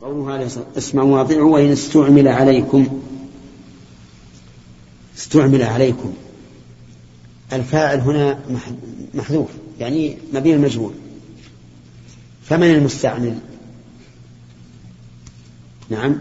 قوله 0.00 0.32
عليه 0.32 0.46
الصلاة 0.46 0.66
اسمعوا 0.78 1.18
واطيعوا 1.18 1.54
وإن 1.54 1.72
استعمل 1.72 2.28
عليكم 2.28 3.02
استعمل 5.16 5.62
عليكم. 5.62 6.14
الفاعل 7.52 8.00
هنا 8.00 8.38
محذوف 9.14 9.48
يعني 9.80 10.18
مبين 10.32 10.54
المجهول. 10.54 10.92
فمن 12.44 12.70
المستعمل؟ 12.70 13.38
نعم. 15.90 16.16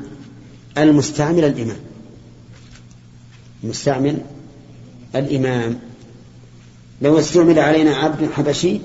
المستعمل 0.77 1.43
الإمام. 1.43 1.79
المستعمل 3.63 4.21
الإمام. 5.15 5.79
لو 7.01 7.19
استعمل 7.19 7.59
علينا 7.59 7.95
عبد 7.95 8.31
حبشي 8.31 8.79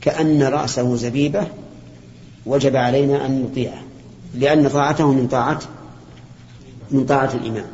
كأن 0.00 0.42
رأسه 0.42 0.96
زبيبة 0.96 1.46
وجب 2.46 2.76
علينا 2.76 3.26
أن 3.26 3.42
نطيعه 3.42 3.82
لأن 4.34 4.68
طاعته 4.68 5.12
من 5.12 5.28
طاعة 5.28 5.60
من 6.90 7.04
طاعة 7.04 7.34
الإمام. 7.34 7.66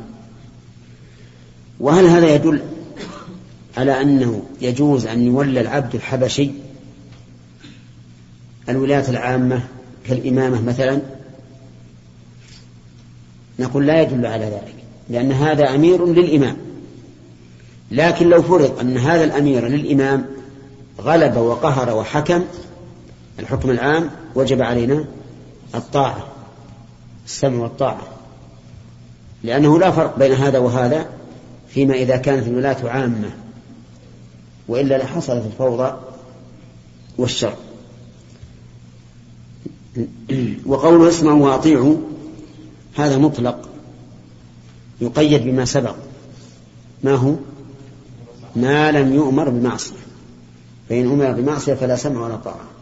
وهل 1.79 2.05
هذا 2.05 2.35
يدل 2.35 2.61
على 3.77 4.01
أنه 4.01 4.43
يجوز 4.61 5.05
أن 5.05 5.25
يولى 5.25 5.61
العبد 5.61 5.95
الحبشي 5.95 6.51
الولاية 8.69 9.09
العامة 9.09 9.63
كالإمامة 10.05 10.61
مثلا؟ 10.61 11.01
نقول 13.59 13.87
لا 13.87 14.01
يدل 14.01 14.25
على 14.25 14.45
ذلك 14.45 14.75
لأن 15.09 15.31
هذا 15.31 15.75
أمير 15.75 16.05
للإمام. 16.05 16.57
لكن 17.91 18.29
لو 18.29 18.41
فرض 18.41 18.79
أن 18.79 18.97
هذا 18.97 19.23
الأمير 19.23 19.67
للإمام 19.67 20.25
غلب 21.01 21.37
وقهر 21.37 21.95
وحكم 21.97 22.43
الحكم 23.39 23.69
العام 23.69 24.09
وجب 24.35 24.61
علينا 24.61 25.05
الطاعة 25.75 26.27
السمع 27.25 27.63
والطاعة. 27.63 28.07
لأنه 29.43 29.79
لا 29.79 29.91
فرق 29.91 30.19
بين 30.19 30.31
هذا 30.31 30.59
وهذا 30.59 31.09
فيما 31.69 31.93
إذا 31.93 32.17
كانت 32.17 32.47
الولاة 32.47 32.89
عامة 32.89 33.29
وإلا 34.67 34.97
لحصلت 34.97 35.45
الفوضى 35.45 35.97
والشر. 37.17 37.53
وقوله 40.65 41.09
اسمعوا 41.09 41.45
وأطيعوا 41.45 41.95
هذا 42.95 43.17
مطلق 43.17 43.69
يقيد 45.01 45.43
بما 45.43 45.65
سبق. 45.65 45.95
ما 47.03 47.15
هو؟ 47.15 47.35
ما 48.55 48.91
لم 48.91 49.13
يؤمر 49.13 49.49
بمعصية. 49.49 49.95
فإن 50.89 51.11
أمر 51.11 51.31
بمعصية 51.31 51.73
فلا 51.73 51.95
سمع 51.95 52.21
ولا 52.21 52.35
طاعة. 52.35 52.76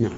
نعم. 0.00 0.12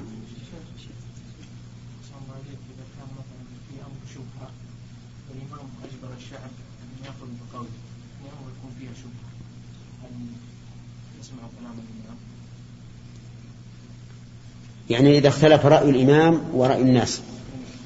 يعني 14.89 15.17
إذا 15.17 15.27
اختلف 15.27 15.65
رأي 15.65 15.89
الإمام 15.89 16.41
ورأي 16.53 16.81
الناس 16.81 17.21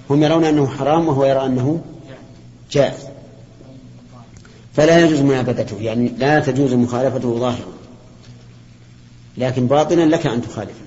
هم 0.09 0.23
يرون 0.23 0.43
أنه 0.43 0.67
حرام 0.67 1.07
وهو 1.07 1.25
يرى 1.25 1.45
أنه 1.45 1.81
جائز. 2.71 3.07
فلا 4.73 5.05
يجوز 5.05 5.19
منابذته 5.19 5.77
يعني 5.81 6.09
لا 6.09 6.39
تجوز 6.39 6.73
مخالفته 6.73 7.39
ظاهرا. 7.39 7.73
لكن 9.37 9.67
باطنا 9.67 10.01
لك 10.01 10.27
أن 10.27 10.41
تخالفه. 10.41 10.86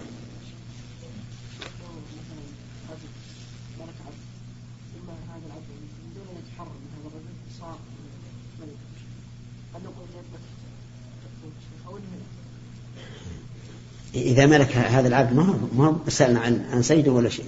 إذا 14.40 14.48
ملك 14.48 14.76
هذا 14.76 15.08
العبد 15.08 15.32
ما 15.32 15.42
هو 15.42 15.54
ما 15.76 15.86
هو 15.86 15.96
سألنا 16.08 16.40
عن 16.40 16.66
عن 16.72 16.82
سيده 16.82 17.12
ولا 17.12 17.28
شيء؟ 17.28 17.44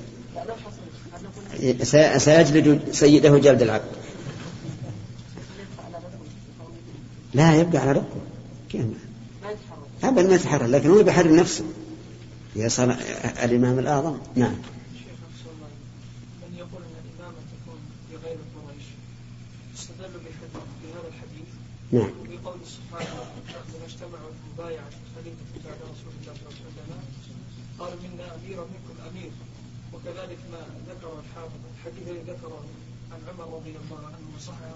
سيجلد 2.18 2.82
سيده 2.92 3.38
جلد 3.38 3.62
العبد. 3.62 3.84
لا 7.34 7.54
يبقى 7.54 7.78
على 7.78 7.92
ربه. 7.92 8.20
كيف؟ 8.70 8.84
أبدا 10.04 10.28
ما 10.28 10.34
يتحرر 10.34 10.66
لكن 10.66 10.90
هو 10.90 11.02
بيحرر 11.02 11.34
نفسه. 11.34 11.64
يا 12.56 12.68
صار 12.68 12.96
الإمام 13.42 13.78
الأعظم. 13.78 14.16
نعم. 14.36 14.52
من 16.42 16.58
يقول 16.58 16.82
ان 16.82 16.96
الامامه 17.04 17.38
تكون 17.52 17.78
في 18.10 18.16
غير 18.26 18.36
قريش 18.36 18.84
استدل 19.74 20.12
بهذا 20.82 21.08
الحديث 21.08 21.48
نعم 21.92 22.10
بقول 22.42 22.58
سبحانه 22.66 23.20
لما 23.48 23.86
اجتمعوا 23.86 24.30
في 24.30 24.52
مبايعه 24.54 24.90
خليفه 25.14 25.44
بعد 25.64 25.78
رسول 25.92 26.12
الله 26.20 26.34
صلى 26.34 26.42
الله 26.42 26.54
عليه 26.60 26.82
وسلم 26.82 27.22
قال 27.82 27.92
منا 28.04 28.26
أمير 28.34 28.58
منكم 28.72 28.96
أمير. 29.10 29.32
وكذلك 29.94 30.38
ما 30.52 30.62
ذكر 30.88 31.10
الحافظ 31.22 31.60
الحديث 31.74 32.08
الذي 32.08 32.32
ذكره 32.32 32.64
عن 33.12 33.20
عمر 33.28 33.56
رضي 33.56 33.70
الله 33.70 34.06
عنه 34.06 34.26
وصححه 34.36 34.74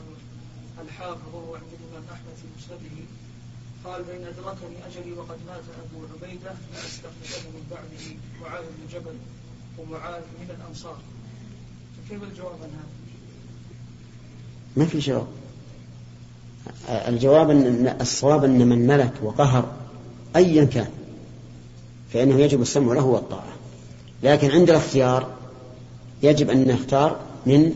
الحافظ 0.84 1.34
وهو 1.34 1.54
عند 1.54 1.72
الإمام 1.78 2.04
أحمد 2.12 2.34
في 2.40 2.46
مسنده 2.58 2.96
قال 3.84 4.02
بين 4.02 4.26
أدركني 4.26 4.76
أجلي 4.86 5.12
وقد 5.12 5.38
مات 5.46 5.62
أبو 5.84 5.98
عبيدة 6.12 6.54
لاستخلفه 6.74 7.48
من 7.48 7.64
بعده 7.70 8.04
معاذ 8.40 8.64
بن 8.64 8.86
جبل 8.92 9.16
ومعاذ 9.78 10.22
من 10.40 10.56
الأنصار. 10.58 10.98
فكيف 11.96 12.22
الجواب 12.22 12.52
عن 12.62 12.70
هذا؟ 12.70 12.96
ما 14.76 14.86
في 14.86 14.98
جواب. 14.98 15.26
الجواب 16.88 17.50
أن 17.50 17.96
الصواب 18.00 18.44
أن 18.44 18.68
من 18.68 18.86
ملك 18.86 19.12
وقهر 19.22 19.76
أيا 20.36 20.64
كان. 20.64 20.95
فإنه 22.16 22.40
يجب 22.40 22.62
السمع 22.62 22.94
له 22.94 23.04
والطاعة. 23.04 23.52
لكن 24.22 24.50
عند 24.50 24.70
الاختيار 24.70 25.26
يجب 26.22 26.50
أن 26.50 26.68
نختار 26.68 27.16
من 27.46 27.72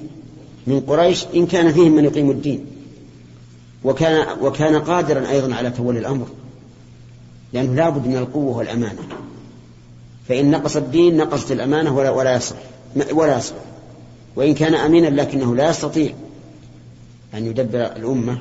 من 0.67 0.81
قريش 0.81 1.27
إن 1.35 1.47
كان 1.47 1.73
فيهم 1.73 1.93
من 1.93 2.05
يقيم 2.05 2.31
الدين. 2.31 2.67
وكان 3.85 4.27
وكان 4.41 4.77
قادرا 4.77 5.31
أيضا 5.31 5.55
على 5.55 5.71
تولي 5.71 5.99
الأمر. 5.99 6.27
لأنه 7.53 7.75
لا 7.75 7.89
بد 7.89 8.07
من 8.07 8.17
القوة 8.17 8.57
والأمانة. 8.57 9.03
فإن 10.29 10.51
نقص 10.51 10.77
الدين 10.77 11.17
نقصت 11.17 11.53
الأمانة 11.53 11.97
ولا 11.97 12.11
ولا 12.11 12.37
يصلح. 12.37 12.59
ولا 13.13 13.39
يصلح. 13.39 13.65
وإن 14.37 14.55
كان 14.55 14.75
أمينا 14.75 15.07
لكنه 15.07 15.57
لا 15.57 15.71
يستطيع 15.71 16.13
أن 17.35 17.47
يدبر 17.47 17.81
الأمة 17.97 18.39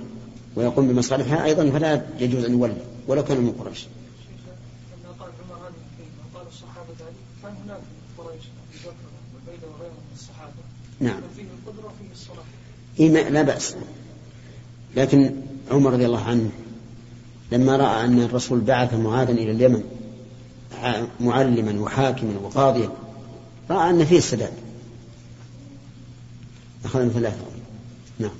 ويقوم 0.55 0.87
بمصالحها 0.87 1.45
أيضا 1.45 1.69
فلا 1.69 2.01
يجوز 2.19 2.45
أن 2.45 2.51
يولي 2.51 2.77
ولو 3.07 3.23
كان 3.23 3.37
من 3.37 3.51
قريش 3.51 3.87
لما 5.03 5.13
قال 5.19 5.31
عمر 5.43 5.55
هذه 5.67 5.73
الكلمة 5.91 6.23
وقال 6.33 6.47
الصحابه 6.47 6.89
ذلك 6.99 7.15
كان 7.43 7.53
هناك 7.65 7.79
في 7.79 8.21
قريش 8.21 8.43
ابي 8.43 8.77
بكر 8.83 9.07
وعبيده 9.33 9.67
وغيرهم 9.67 9.93
من 9.93 10.13
الصحابه 10.15 10.61
نعم. 10.99 11.21
إيه 12.99 13.29
لا 13.29 13.41
بأس. 13.41 13.75
لكن 14.95 15.31
عمر 15.71 15.93
رضي 15.93 16.05
الله 16.05 16.23
عنه 16.23 16.49
لما 17.51 17.77
رأى 17.77 18.05
أن 18.05 18.21
الرسول 18.21 18.59
بعث 18.59 18.93
معاذا 18.93 19.31
إلى 19.31 19.51
اليمن 19.51 19.83
معلما 21.19 21.81
وحاكما 21.81 22.39
وقاضيا 22.43 22.89
رأى 23.69 23.89
أن 23.89 24.05
فيه 24.05 24.17
السداد 24.17 24.53
أخذ 26.85 27.03
من 27.03 27.09
ثلاثة 27.09 27.43
نعم. 28.19 28.31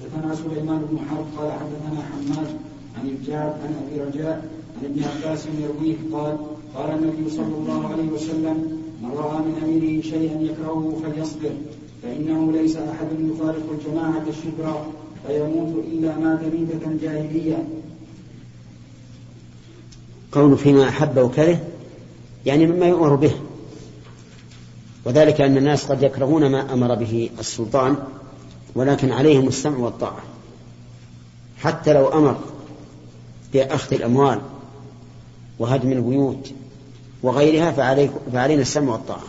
حدثنا 0.00 0.34
سليمان 0.34 0.78
بن 0.78 0.98
حرب 1.10 1.26
قال 1.38 1.52
حدثنا 1.52 2.02
حماد 2.02 2.56
عن 2.98 3.08
الجعد 3.08 3.50
عن 3.50 3.74
أبي 3.86 4.00
رجاء 4.00 4.50
عن 4.78 4.84
ابن 4.84 5.04
عباس 5.04 5.46
يرويه 5.60 5.96
قال 6.12 6.38
قال 6.76 6.90
النبي 6.90 7.30
صلى 7.30 7.54
الله 7.54 7.86
عليه 7.92 8.08
وسلم 8.08 8.82
من 9.02 9.10
رأى 9.10 9.38
من 9.38 9.60
أميره 9.64 10.02
شيئا 10.02 10.40
يكرهه 10.40 11.00
فليصبر 11.02 11.50
فإنه 12.02 12.52
ليس 12.52 12.76
أحد 12.76 13.06
يفارق 13.20 13.62
الجماعة 13.78 14.24
شبرا 14.42 14.86
فيموت 15.26 15.84
إلا 15.92 16.18
مات 16.18 16.40
ميته 16.40 16.98
جاهلية. 17.02 17.68
قول 20.32 20.58
فيما 20.58 20.88
أحب 20.88 21.18
وكره 21.18 21.60
يعني 22.46 22.66
مما 22.66 22.86
يؤمر 22.86 23.14
به. 23.14 23.32
وذلك 25.04 25.40
أن 25.40 25.56
الناس 25.56 25.84
قد 25.84 26.02
يكرهون 26.02 26.50
ما 26.52 26.72
أمر 26.72 26.94
به 26.94 27.30
السلطان 27.38 27.96
ولكن 28.74 29.12
عليهم 29.12 29.48
السمع 29.48 29.78
والطاعة. 29.78 30.22
حتى 31.58 31.92
لو 31.92 32.08
أمر 32.08 32.36
بأخذ 33.52 33.94
الأموال 33.94 34.40
وهدم 35.58 35.92
البيوت 35.92 36.52
وغيرها 37.22 37.72
فعلينا 38.32 38.62
السمع 38.62 38.92
والطاعة. 38.92 39.22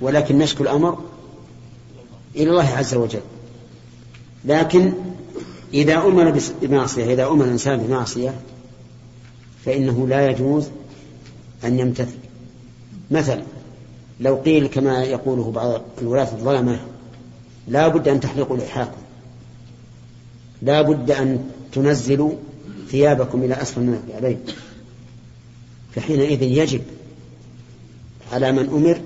ولكن 0.00 0.38
نشكو 0.38 0.62
الأمر 0.62 0.98
إلى 2.36 2.50
الله 2.50 2.68
عز 2.68 2.94
وجل. 2.94 3.20
لكن 4.44 4.92
إذا 5.74 5.96
أمر 5.96 6.40
بمعصية 6.62 7.12
إذا 7.12 7.26
أمر 7.26 7.44
الإنسان 7.44 7.78
بمعصية 7.78 8.34
فإنه 9.64 10.06
لا 10.08 10.30
يجوز 10.30 10.68
أن 11.64 11.78
يمتثل. 11.78 12.18
مثلا 13.10 13.42
لو 14.20 14.36
قيل 14.36 14.66
كما 14.66 15.04
يقوله 15.04 15.50
بعض 15.50 15.80
الولاة 16.02 16.32
الظلمة 16.32 16.80
لا 17.68 17.88
بد 17.88 18.08
أن 18.08 18.20
تحلقوا 18.20 18.56
لحاكم. 18.56 19.00
لا 20.62 20.82
بد 20.82 21.10
أن 21.10 21.50
تنزلوا 21.72 22.32
ثيابكم 22.88 23.42
إلى 23.42 23.62
أسفل 23.62 23.80
من 23.80 24.02
الكعبين 24.04 24.38
فحينئذ 25.94 26.42
يجب 26.42 26.82
على 28.32 28.52
من 28.52 28.68
أمر 28.68 29.00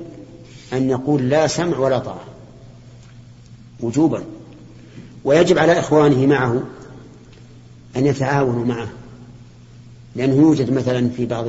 أن 0.72 0.90
يقول 0.90 1.28
لا 1.28 1.46
سمع 1.46 1.78
ولا 1.78 1.98
طاعة 1.98 2.24
وجوبا. 3.80 4.24
ويجب 5.24 5.58
على 5.58 5.78
إخوانه 5.78 6.26
معه 6.26 6.62
أن 7.96 8.06
يتعاونوا 8.06 8.64
معه 8.64 8.88
لأنه 10.16 10.34
يوجد 10.34 10.72
مثلا 10.72 11.08
في 11.16 11.26
بعض 11.26 11.46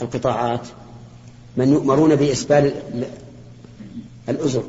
القطاعات 0.00 0.68
من 1.56 1.72
يؤمرون 1.72 2.16
بإسبال 2.16 2.72
الأزر. 4.28 4.62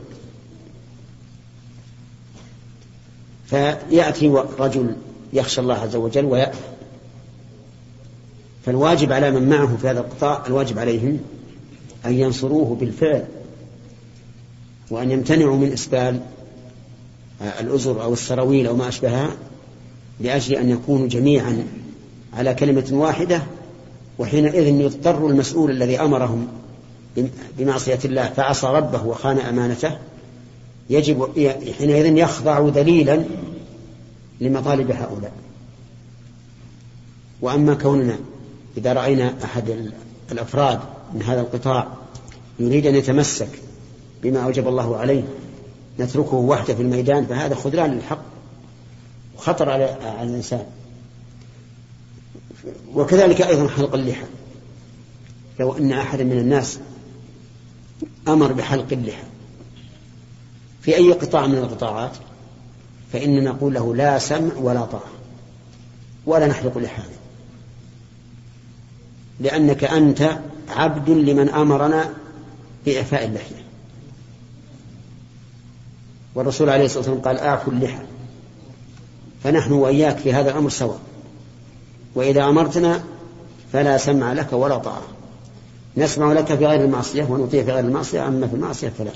فيأتي 3.50 4.28
رجل 4.60 4.96
يخشى 5.34 5.62
الله 5.62 5.76
عز 5.76 5.96
وجل 5.96 6.26
ويأتي 6.26 6.58
فالواجب 8.66 9.12
على 9.12 9.32
من 9.32 9.50
معه 9.50 9.78
في 9.82 9.90
هذا 9.90 10.00
القطاع 10.00 10.46
الواجب 10.48 10.80
عليهم 10.80 11.20
أن 12.06 12.14
ينصروه 12.14 12.76
بالفعل 12.76 13.26
وأن 14.90 15.12
يمتنعوا 15.12 15.58
من 15.58 15.72
إسبال 15.74 16.20
الأزر 17.60 18.04
أو 18.04 18.14
السراويل 18.14 18.68
أو 18.68 18.76
ما 18.76 18.88
أشبهها 18.88 19.30
لأجل 20.20 20.56
أن 20.56 20.70
يكونوا 20.70 21.08
جميعا 21.08 21.68
على 22.34 22.54
كلمة 22.54 22.88
واحدة 22.92 23.42
وحينئذ 24.20 24.68
يضطر 24.68 25.28
المسؤول 25.28 25.72
الذي 25.72 26.00
أمرهم 26.00 26.48
بمعصية 27.58 28.00
الله 28.06 28.30
فعصى 28.30 28.68
ربه 28.68 29.06
وخان 29.06 29.38
أمانته 29.38 29.98
يجب 30.90 31.30
حينئذ 31.78 32.18
يخضع 32.18 32.68
ذليلا 32.68 33.24
لمطالب 34.42 34.92
هؤلاء. 34.92 35.32
وأما 37.42 37.74
كوننا 37.74 38.18
إذا 38.80 38.94
رأينا 38.94 39.34
أحد 39.44 39.92
الأفراد 40.32 40.80
من 41.14 41.24
هذا 41.24 41.42
القطاع 41.42 41.88
يريد 42.60 42.86
أن 42.86 42.96
يتمسك 42.96 43.50
بما 44.24 44.40
أوجب 44.40 44.68
الله 44.68 44.98
عليه 44.98 45.24
نتركه 46.00 46.36
وحده 46.36 46.76
في 46.76 46.82
الميدان 46.82 47.26
فهذا 47.26 47.56
خذلان 47.56 47.92
للحق 47.92 48.22
وخطر 49.38 49.70
على 49.70 49.98
الإنسان. 50.22 50.66
وكذلك 52.94 53.42
أيضا 53.42 53.68
حلق 53.68 53.96
اللحى. 53.96 54.26
لو 55.60 55.78
أن 55.78 55.92
أحدا 55.92 56.24
من 56.24 56.40
الناس 56.40 56.80
أمر 58.28 58.54
بحلق 58.54 58.88
اللحى 58.92 59.24
في 60.82 60.96
أي 60.96 61.12
قطاع 61.12 61.48
من 61.48 61.58
القطاعات 61.58 62.12
فإننا 63.14 63.52
نقول 63.52 63.74
له 63.74 63.96
لا 63.96 64.20
سمع 64.20 64.54
ولا 64.56 64.86
طاعة 64.86 65.10
ولا 66.26 66.48
نحلق 66.48 66.78
لحانا 66.78 67.19
لأنك 69.40 69.84
أنت 69.84 70.40
عبد 70.70 71.10
لمن 71.10 71.50
أمرنا 71.50 72.14
بإعفاء 72.86 73.26
اللحية. 73.26 73.64
والرسول 76.36 76.70
عليه 76.70 76.86
الصلاة 76.86 77.00
والسلام 77.00 77.22
قال 77.22 77.38
أعفوا 77.38 77.74
اللحى 77.74 78.04
فنحن 79.44 79.72
وإياك 79.72 80.18
في 80.18 80.34
هذا 80.34 80.52
الأمر 80.52 80.70
سواء. 80.70 81.00
وإذا 82.16 82.44
أمرتنا 82.44 83.04
فلا 83.74 83.98
سمع 83.98 84.34
لك 84.34 84.54
ولا 84.54 84.78
طاعة. 84.78 85.04
نسمع 85.98 86.34
لك 86.34 86.46
في 86.46 86.66
غير 86.66 86.86
المعصية 86.86 87.24
ونطيع 87.24 87.64
في 87.64 87.72
غير 87.72 87.86
المعصية 87.86 88.28
أما 88.28 88.48
في 88.48 88.54
المعصية 88.56 88.90
فلا. 88.90 89.12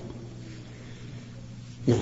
نعم. 1.87 1.99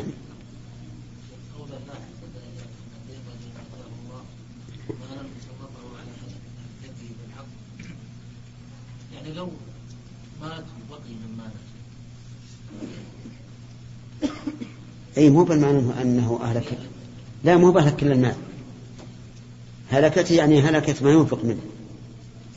يعني 9.22 9.34
لو 9.34 9.50
مات 10.42 10.64
وبقي 10.90 11.14
من 11.14 11.38
مات 11.38 11.52
أي 15.18 15.30
مو 15.30 15.44
بالمعنى 15.44 16.02
انه 16.02 16.40
أهلك. 16.44 16.78
لا 17.44 17.58
مو 17.58 17.72
بهلك 17.72 17.96
كل 17.96 18.12
المال. 18.12 18.36
هلكت 19.90 20.32
يعني 20.32 20.62
هلكت 20.62 21.04
ما 21.04 21.12
ينفق 21.12 21.44
منه. 21.44 21.62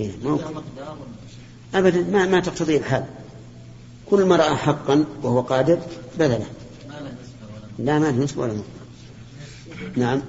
إيه 0.00 0.12
مو 0.25 0.40
ابدا 1.75 2.02
ما 2.02 2.26
ما 2.26 2.40
تقتضي 2.40 2.76
الحال. 2.76 3.06
كل 4.06 4.25
ما 4.25 4.37
راى 4.37 4.56
حقا 4.56 5.05
وهو 5.22 5.40
قادر 5.40 5.78
بذله 6.19 6.46
لا 7.78 7.99
ما 7.99 8.05
له 8.05 8.25
نسبة 8.25 8.43
ولا 8.43 8.62
نعم 9.96 10.20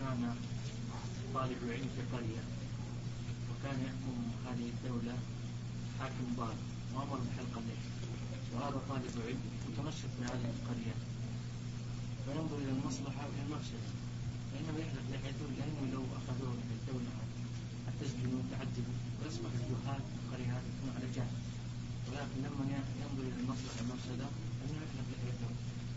كان 0.00 0.34
طالب 1.34 1.56
علم 1.70 1.88
في 1.96 2.02
قرية 2.16 2.42
وكان 3.50 3.78
يحكم 3.86 4.16
هذه 4.46 4.66
الدولة 4.74 5.14
حاكم 6.00 6.26
ضال 6.36 6.56
وأمر 6.94 7.18
بحلق 7.26 7.54
اللحية 7.58 7.92
وهذا 8.62 8.80
طالب 8.90 9.14
علم 9.26 9.40
متمسك 9.68 10.10
بهذه 10.18 10.48
القرية. 10.56 10.94
فينظر 12.24 12.56
إلى 12.64 12.72
المصلحة 12.78 13.22
وإلى 13.28 13.42
المفسدة 13.46 13.88
فإنما 14.50 14.78
يحلق 14.84 15.04
لحيته 15.12 15.46
لأنه 15.58 15.80
لو 15.94 16.02
أخذوه 16.18 16.52
في 16.68 16.74
الدولة. 16.78 17.12
التسجن 17.90 18.30
وتعذبوا 18.38 18.96
ويصبح 19.18 19.50
الجهال 19.60 20.00
في 20.10 20.16
القرية 20.22 20.50
هذه 20.56 20.68
يكون 20.74 20.90
على 20.96 21.06
جهل. 21.16 21.34
ولكن 22.08 22.38
لما 22.46 22.62
ينظر 23.02 23.24
إلى 23.30 23.38
المصلحة 23.42 23.76
والمفسدة 23.80 24.26
فإنه 24.58 24.78
يحلق 24.84 25.06
لحيته 25.12 25.48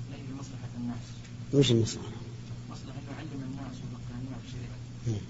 لأجل 0.10 0.32
مصلحة 0.42 0.72
الناس. 0.80 1.06
وش 1.54 1.72
المصلحة؟ 1.72 2.12
مصلحة 2.72 2.98
أنه 3.02 3.12
يعلم 3.18 3.42
الناس 3.50 3.76
ويفقه 3.82 4.14
الناس 4.22 4.44
شريعة 4.52 5.22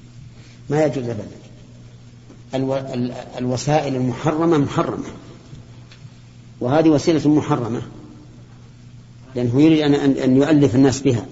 ما 0.70 0.84
يجوز 0.86 1.08
ألو... 2.56 2.76
ال- 2.78 3.12
الوسائل 3.12 3.96
المحرمة 3.96 4.58
محرمة. 4.58 5.10
وهذه 6.62 6.90
وسيلة 6.90 7.30
محرمة. 7.30 7.82
لأنه 9.36 9.62
يريد 9.62 9.80
أن 9.80 9.94
أن 9.94 10.38
يؤلف 10.38 10.76
الناس 10.76 11.02
بها. 11.02 11.26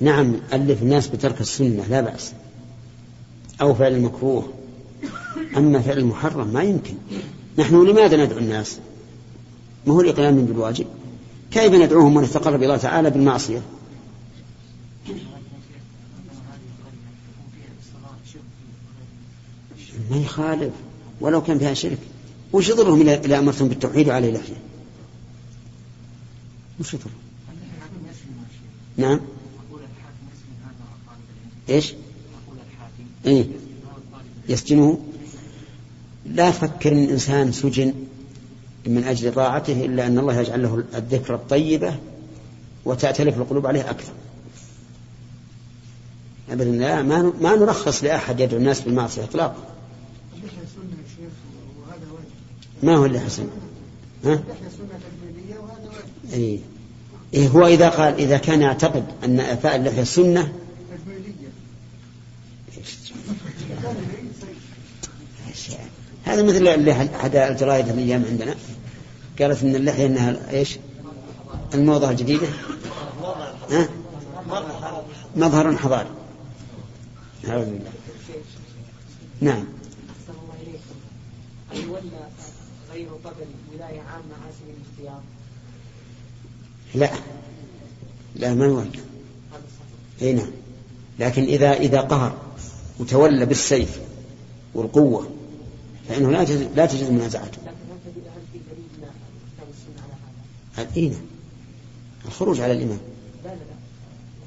نعم 0.00 0.34
ألف 0.52 0.82
الناس 0.82 1.08
بترك 1.08 1.40
السنة 1.40 1.84
لا 1.90 2.00
بأس. 2.00 2.32
أو 3.60 3.74
فعل 3.74 3.92
المكروه 3.92 4.52
أما 5.56 5.80
فعل 5.80 5.98
المحرم 5.98 6.48
ما 6.48 6.62
يمكن. 6.62 6.94
نحن 7.58 7.86
لماذا 7.86 8.24
ندعو 8.24 8.38
الناس؟ 8.38 8.78
ما 9.86 9.94
هو 9.94 10.00
الإقلام 10.00 10.44
بالواجب؟ 10.44 10.86
كيف 11.50 11.72
ندعوهم 11.72 12.16
ونتقرب 12.16 12.62
الله 12.62 12.76
تعالى 12.76 13.10
بالمعصية؟ 13.10 13.62
ما 20.10 20.16
يخالف. 20.16 20.72
ولو 21.20 21.42
كان 21.42 21.58
فيها 21.58 21.74
شرك. 21.74 21.98
وش 22.52 22.68
يضرهم 22.68 23.08
إذا 23.08 23.38
أمرتهم 23.38 23.68
بالتوحيد 23.68 24.08
وعليه 24.08 24.32
لحية 24.32 24.56
وش 26.80 26.94
يضرهم؟ 26.94 27.12
نعم. 28.96 29.20
إيش؟ 31.68 31.94
إيه. 33.26 33.46
يسجنه؟ 34.48 35.00
لا 36.26 36.50
تفكر 36.50 36.92
إن 36.92 37.04
الإنسان 37.04 37.52
سجن 37.52 37.94
من 38.86 39.04
أجل 39.04 39.34
طاعته 39.34 39.84
إلا 39.84 40.06
أن 40.06 40.18
الله 40.18 40.40
يجعل 40.40 40.62
له 40.62 40.84
الذكرى 40.94 41.36
الطيبة 41.36 41.98
وتأتلف 42.84 43.36
القلوب 43.36 43.66
عليه 43.66 43.90
أكثر. 43.90 44.12
أبدا 46.50 46.70
لا 46.70 47.02
ما 47.40 47.56
نرخص 47.56 48.04
لأحد 48.04 48.40
يدعو 48.40 48.58
الناس 48.58 48.80
بالمعصية 48.80 49.24
اطلاقا. 49.24 49.64
اللحية 50.36 50.56
سنة 50.56 50.90
يا 50.90 51.08
شيخ 51.16 51.32
وهذا 51.80 52.12
واجب 52.12 52.30
ما 52.82 52.96
هو؟ 52.96 53.04
ها؟ 54.24 54.32
اللحية 54.32 54.68
سنة 54.68 55.00
واجب 55.58 55.92
إيه. 56.32 56.58
إيه 57.34 57.48
هو 57.48 57.66
إذا 57.66 57.88
قال 57.88 58.14
إذا 58.14 58.38
كان 58.38 58.62
يعتقد 58.62 59.04
أن 59.24 59.40
اعفاء 59.40 59.76
اللحيه 59.76 60.04
سنة 60.04 60.52
تجميلية 60.92 61.50
هذا 66.24 66.42
مثل 66.42 66.68
اللي 66.68 66.92
أحد 66.92 67.36
الجرايد 67.36 67.88
الأيام 67.88 68.24
عندنا 68.30 68.54
قالت 69.40 69.62
إن 69.62 69.74
اللحيه 69.74 70.06
إنها 70.06 70.50
إيش؟ 70.50 70.78
الموضة 71.74 72.10
الجديدة 72.10 72.46
ها؟ 73.70 73.88
مظهر 75.36 75.76
حضاري 75.76 76.08
نعم 79.40 79.64
أحسن 80.10 80.38
الله 80.42 80.54
إليكم 80.62 80.94
هل 81.70 81.80
يولى 81.80 82.28
غير 82.92 83.08
قبل 83.90 83.98
ولاية 83.98 84.02
عامة 84.02 84.34
على 84.42 84.52
سبيل 84.60 84.74
الاختيار؟ 84.76 85.22
لا. 86.94 87.10
لا 88.36 88.54
ما 88.54 88.66
صحيح. 89.58 90.22
إي 90.22 90.32
نعم. 90.32 90.50
لكن 91.18 91.42
إذا 91.42 91.72
إذا 91.72 92.00
قهر 92.00 92.36
وتولى 92.98 93.46
بالسيف 93.46 94.00
والقوة 94.74 95.30
فإنه 96.08 96.30
لا 96.30 96.44
تجوز 96.44 96.62
لا 96.76 96.86
منازعته. 97.10 97.58
تجد 98.04 98.24
هل 98.26 98.42
في 98.52 98.58
دليل 98.58 98.84
من 98.98 99.08
كتاب 99.56 99.68
السنة 99.70 100.04
على 100.04 100.12
هذا؟ 100.76 100.96
إيه 100.96 101.10
نعم. 101.10 101.20
الخروج 102.26 102.60
على 102.60 102.72
الإمام. 102.72 102.98
لا 103.44 103.48
لا 103.48 103.54
لا. 103.54 103.60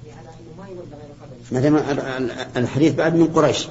يعني 0.08 0.20
على 0.20 0.30
أنه 0.30 0.58
ما 0.64 0.68
يولى 0.68 0.82
غير 0.92 1.14
قبل. 1.22 1.36
ما 1.56 1.60
دام 1.60 1.76
ال- 1.76 2.32
ال- 2.32 2.58
الحديث 2.58 2.94
بعد 2.94 3.16
من 3.16 3.28
قريش. 3.28 3.68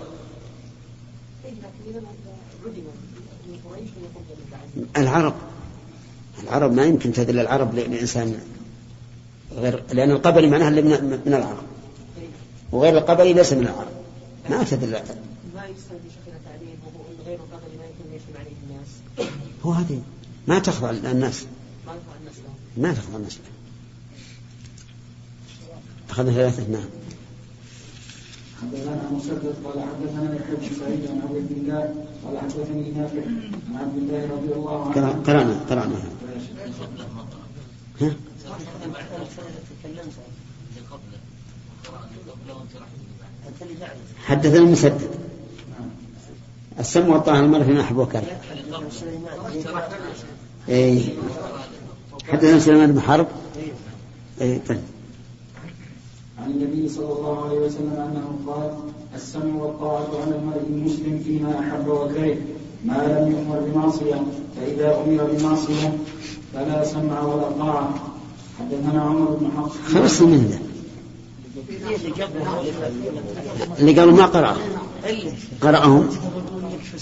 العرب. 4.96 5.34
العرب 6.42 6.72
ما 6.72 6.84
يمكن 6.84 7.12
تدل 7.12 7.38
العرب 7.38 7.74
لإنسان 7.74 8.38
غير 9.56 9.82
لأن 9.92 10.10
القبلي 10.10 10.50
معناها 10.50 10.68
اللي 10.68 10.82
من, 10.82 11.20
من 11.26 11.34
العرب. 11.34 11.62
وغير 12.72 12.98
القبلي 12.98 13.32
ليس 13.32 13.52
من 13.52 13.62
العرب. 13.62 13.92
ما 14.50 14.64
الناس. 18.64 18.88
هو 19.64 19.72
هذه 19.72 20.02
ما 20.48 20.58
تخضع 20.58 20.90
الناس 20.90 21.44
ما 22.76 22.92
تخضع 22.92 23.16
الناس 23.16 23.38
أخذنا 26.10 26.32
ثلاثة. 26.32 26.68
نعم. 26.72 26.84
حدثنا 28.62 29.10
مسدد 29.12 29.54
قال 29.64 29.80
حدثنا 29.82 30.36
يحيى 30.36 30.56
بن 30.56 30.76
سعيد 30.80 31.10
عن 31.10 31.20
عبد 31.22 31.50
الله 31.50 31.94
قال 32.24 32.38
حدثني 32.38 32.90
نافع 32.90 33.22
عن 33.68 33.76
عبد 33.76 33.96
الله 33.96 34.28
رضي 34.32 34.52
الله 34.52 34.84
عنه. 34.84 34.94
قرأ- 34.94 35.26
قرأنا 35.26 35.60
قرأنا؟ 35.70 35.94
حدثنا 44.24 44.58
المسدد 44.58 45.10
السم 46.78 47.08
والطعن 47.10 47.44
المرء 47.44 47.62
فيما 47.62 47.80
أحب 47.80 47.96
وكره 47.96 48.22
إيه. 50.68 51.02
حدثنا 52.28 52.58
سليمان 52.58 52.92
بن 52.92 53.00
حرب 53.00 53.26
إيه. 54.40 54.60
طيب. 54.68 54.80
عن 56.38 56.50
النبي 56.50 56.88
صلى 56.88 57.12
الله 57.12 57.44
عليه 57.44 57.58
وسلم 57.58 57.92
أنه 57.92 58.52
قال 58.52 58.70
السمع 59.14 59.54
والطاعة 59.54 60.08
على 60.22 60.36
المرء 60.36 60.62
المسلم 60.70 61.22
فيما 61.24 61.60
أحب 61.60 61.88
وكره 61.88 62.36
ما 62.84 62.94
لم 62.94 63.32
يؤمر 63.32 63.60
بمعصية 63.60 64.22
فإذا 64.56 64.96
أمر 64.96 65.24
بمعصية 65.24 65.98
فلا 66.54 66.84
سمع 66.84 67.22
ولا 67.22 67.50
طاعة. 67.50 67.94
حدثنا 68.58 69.02
عمر 69.02 69.30
بن 69.30 69.50
حفص. 69.56 69.76
خلصنا 69.94 70.28
من 70.28 70.46
ذا 70.50 70.58
اللي 73.78 74.00
قالوا 74.00 74.12
ما 74.12 74.26
قرأ. 74.26 74.56
قرأهم. 75.60 76.08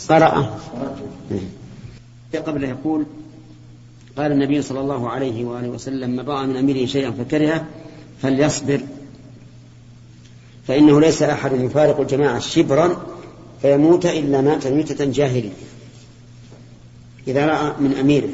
قرأ. 0.08 0.58
إيه. 1.30 2.40
قبل 2.40 2.64
يقول 2.64 3.06
قال 4.16 4.32
النبي 4.32 4.62
صلى 4.62 4.80
الله 4.80 5.08
عليه 5.10 5.44
وآله 5.44 5.68
وسلم 5.68 6.10
من 6.10 6.20
رأى 6.20 6.46
من 6.46 6.56
أميره 6.56 6.86
شيئا 6.86 7.10
فكرهه 7.10 7.66
فليصبر. 8.22 8.80
فإنه 10.66 11.00
ليس 11.00 11.22
أحد 11.22 11.52
يفارق 11.52 12.00
الجماعة 12.00 12.38
شبرا 12.38 13.06
فيموت 13.62 14.06
إلا 14.06 14.40
مات 14.40 14.66
ميتة 14.66 15.04
جاهلية. 15.04 15.52
إذا 17.28 17.46
رأى 17.46 17.72
من 17.80 17.92
أميره. 18.00 18.28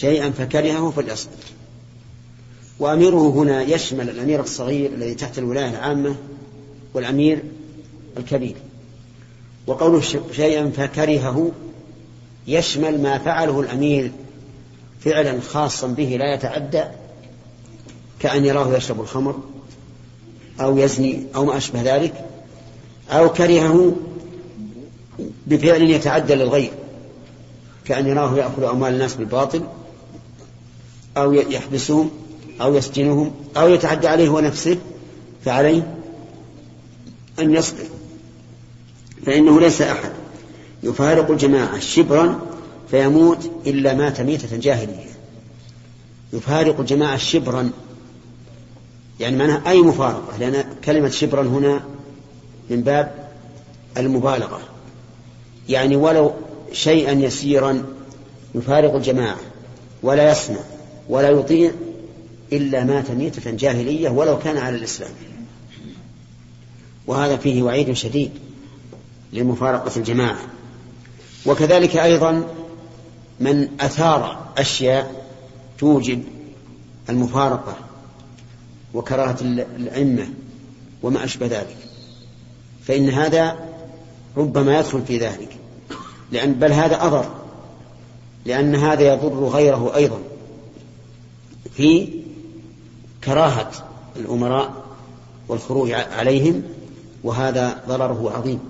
شيئا 0.00 0.30
فكرهه 0.30 0.90
فليصبر. 0.90 1.32
وأميره 2.78 3.30
هنا 3.30 3.62
يشمل 3.62 4.10
الأمير 4.10 4.40
الصغير 4.40 4.92
الذي 4.92 5.14
تحت 5.14 5.38
الولاية 5.38 5.70
العامة 5.70 6.16
والأمير 6.94 7.42
الكبير. 8.16 8.56
وقوله 9.66 10.00
شيئا 10.32 10.70
فكرهه 10.76 11.50
يشمل 12.46 13.02
ما 13.02 13.18
فعله 13.18 13.60
الأمير 13.60 14.12
فعلا 15.00 15.40
خاصا 15.40 15.86
به 15.86 16.16
لا 16.18 16.34
يتعدى 16.34 16.84
كأن 18.20 18.44
يراه 18.44 18.76
يشرب 18.76 19.00
الخمر 19.00 19.38
أو 20.60 20.78
يزني 20.78 21.26
أو 21.34 21.44
ما 21.44 21.56
أشبه 21.56 21.82
ذلك 21.82 22.24
أو 23.10 23.32
كرهه 23.32 23.96
بفعل 25.46 25.82
يتعدى 25.82 26.34
للغير 26.34 26.70
كأن 27.84 28.06
يراه 28.06 28.36
يأكل 28.36 28.64
أموال 28.64 28.92
الناس 28.92 29.14
بالباطل 29.14 29.62
أو 31.16 31.32
يحبسهم 31.32 32.10
أو 32.60 32.74
يسجنهم 32.74 33.32
أو 33.56 33.68
يتعدى 33.68 34.08
عليه 34.08 34.28
هو 34.28 34.40
نفسه 34.40 34.78
فعليه 35.44 35.94
أن 37.38 37.54
يصبر. 37.54 37.84
فإنه 39.26 39.60
ليس 39.60 39.82
أحد. 39.82 40.10
يفارق 40.82 41.30
الجماعة 41.30 41.78
شبرا 41.78 42.40
فيموت 42.90 43.50
إلا 43.66 43.94
مات 43.94 44.20
ميتة 44.20 44.56
جاهلية. 44.56 45.10
يفارق 46.32 46.80
الجماعة 46.80 47.16
شبرا 47.16 47.70
يعني 49.20 49.36
معناها 49.36 49.70
أي 49.70 49.82
مفارقة 49.82 50.36
لأن 50.38 50.64
كلمة 50.84 51.08
شبرا 51.08 51.42
هنا 51.42 51.84
من 52.70 52.80
باب 52.80 53.28
المبالغة. 53.96 54.60
يعني 55.68 55.96
ولو 55.96 56.32
شيئا 56.72 57.12
يسيرا 57.12 57.82
يفارق 58.54 58.94
الجماعة 58.94 59.38
ولا 60.02 60.30
يسمع 60.32 60.60
ولا 61.08 61.28
يطيع 61.30 61.72
إلا 62.52 62.84
مات 62.84 63.10
ميتة 63.10 63.50
جاهلية 63.50 64.08
ولو 64.08 64.38
كان 64.38 64.56
على 64.56 64.76
الإسلام. 64.76 65.10
وهذا 67.06 67.36
فيه 67.36 67.62
وعيد 67.62 67.92
شديد 67.92 68.30
لمفارقة 69.32 69.92
الجماعة. 69.96 70.40
وكذلك 71.46 71.96
أيضا 71.96 72.44
من 73.40 73.68
أثار 73.80 74.46
أشياء 74.58 75.26
توجب 75.78 76.22
المفارقة 77.08 77.76
وكراهة 78.94 79.36
الأئمة 79.76 80.28
وما 81.02 81.24
أشبه 81.24 81.46
ذلك. 81.46 81.76
فإن 82.86 83.10
هذا 83.10 83.56
ربما 84.36 84.78
يدخل 84.78 85.02
في 85.02 85.18
ذلك. 85.18 85.56
لأن 86.32 86.52
بل 86.52 86.72
هذا 86.72 87.06
أضر. 87.06 87.26
لأن 88.46 88.74
هذا 88.74 89.14
يضر 89.14 89.44
غيره 89.48 89.96
أيضا. 89.96 90.18
في 91.74 92.08
كراهة 93.24 93.70
الأمراء 94.16 94.84
والخروج 95.48 95.92
عليهم 95.92 96.62
وهذا 97.24 97.82
ضرره 97.88 98.32
عظيم. 98.36 98.60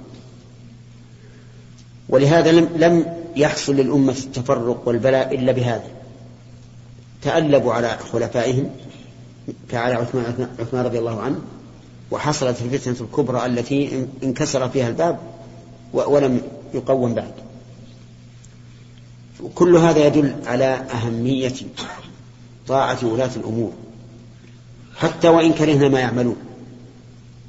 ولهذا 2.08 2.52
لم, 2.52 2.68
لم 2.76 3.16
يحصل 3.36 3.76
للأمة 3.76 4.12
التفرق 4.12 4.88
والبلاء 4.88 5.34
إلا 5.34 5.52
بهذا. 5.52 5.90
تألبوا 7.22 7.72
على 7.72 7.98
خلفائهم 8.12 8.70
كعلى 9.70 9.94
عثمان, 9.94 10.48
عثمان 10.58 10.84
رضي 10.84 10.98
الله 10.98 11.20
عنه 11.20 11.38
وحصلت 12.10 12.62
الفتنة 12.62 12.96
الكبرى 13.00 13.46
التي 13.46 14.06
انكسر 14.22 14.68
فيها 14.68 14.88
الباب 14.88 15.18
ولم 15.92 16.40
يقوم 16.74 17.14
بعد. 17.14 17.32
كل 19.54 19.76
هذا 19.76 20.06
يدل 20.06 20.34
على 20.46 20.64
أهمية 20.64 21.54
طاعة 22.70 22.98
ولاة 23.02 23.30
الأمور 23.36 23.72
حتى 24.96 25.28
وإن 25.28 25.52
كرهنا 25.52 25.88
ما 25.88 26.00
يعملون 26.00 26.36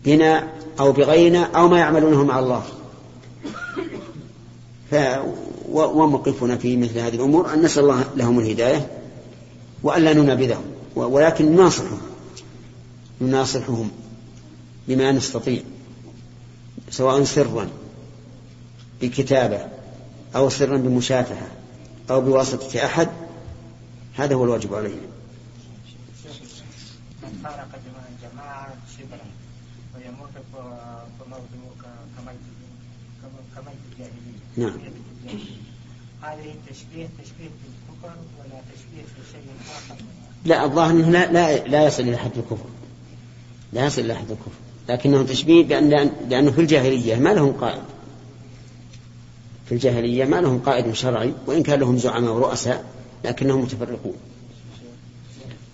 بنا 0.05 0.47
أو 0.79 0.91
بغيرنا 0.91 1.43
أو 1.43 1.67
ما 1.67 1.79
يعملونه 1.79 2.23
مع 2.23 2.39
الله. 2.39 2.63
ف 4.91 4.95
وموقفنا 5.71 6.57
في 6.57 6.77
مثل 6.77 6.99
هذه 6.99 7.15
الأمور 7.15 7.53
أن 7.53 7.61
نسأل 7.61 7.83
الله 7.83 8.05
لهم 8.15 8.39
الهداية 8.39 8.87
وألا 9.83 10.13
ننابذهم 10.13 10.63
ولكن 10.95 11.51
نناصحهم 11.51 12.01
نناصحهم 13.21 13.91
بما 14.87 15.11
نستطيع 15.11 15.61
سواء 16.89 17.23
سرا 17.23 17.67
بكتابة 19.01 19.59
أو 20.35 20.49
سرا 20.49 20.77
بمشافهة 20.77 21.47
أو 22.09 22.21
بواسطة 22.21 22.85
أحد 22.85 23.09
هذا 24.15 24.35
هو 24.35 24.43
الواجب 24.43 24.73
علينا 24.73 24.95
من 27.23 27.41
فارق 27.43 27.69
جماعة 28.21 28.73
شبرا 28.97 29.27
ويموت 29.95 30.29
فموته 31.19 31.61
كميت 33.55 33.77
الجاهلية. 33.91 34.39
نعم. 34.57 34.79
هذه 36.21 36.55
تشبيه 36.69 37.07
تشبيه 37.23 37.49
بالكفر 37.61 38.15
ولا 38.39 38.61
تشبيه 38.73 39.03
بشيء 39.03 39.51
آخر؟ 39.69 39.95
لا 40.45 40.65
الظاهر 40.65 40.91
أنه 40.91 41.09
لا 41.09 41.31
لا, 41.31 41.67
لا 41.67 41.85
يصل 41.85 42.03
إلى 42.03 42.17
حد 42.17 42.37
الكفر. 42.37 42.69
لا 43.73 43.85
يصل 43.85 44.01
إلى 44.01 44.15
حد 44.15 44.31
الكفر. 44.31 44.51
لكنه 44.89 45.23
تشبيه 45.23 45.63
بأن 45.65 45.89
لأنه 46.29 46.51
في 46.51 46.61
الجاهلية 46.61 47.15
ما 47.15 47.29
لهم 47.29 47.51
قائد. 47.51 47.83
في 49.65 49.71
الجاهلية 49.71 50.25
ما 50.25 50.41
لهم 50.41 50.59
قائد 50.59 50.93
شرعي 50.93 51.33
وإن 51.47 51.63
كان 51.63 51.79
لهم 51.79 51.97
زعماء 51.97 52.33
ورؤساء 52.33 52.85
لكنهم 53.23 53.61
متفرقون. 53.61 54.17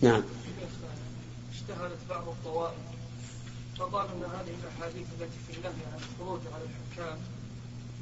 نعم. 0.01 0.23
اشتهرت 1.53 1.97
بعض 2.09 2.27
الطوائف 2.27 2.75
فقال 3.77 3.89
يقال 3.89 4.07
أن 4.09 4.23
هذه 4.23 4.53
الأحاديث 4.63 5.07
التي 5.19 5.37
في 5.47 5.57
النهي 5.57 5.85
عن 5.93 5.99
الخروج 5.99 6.39
على 6.53 6.63
الحكام 6.63 7.17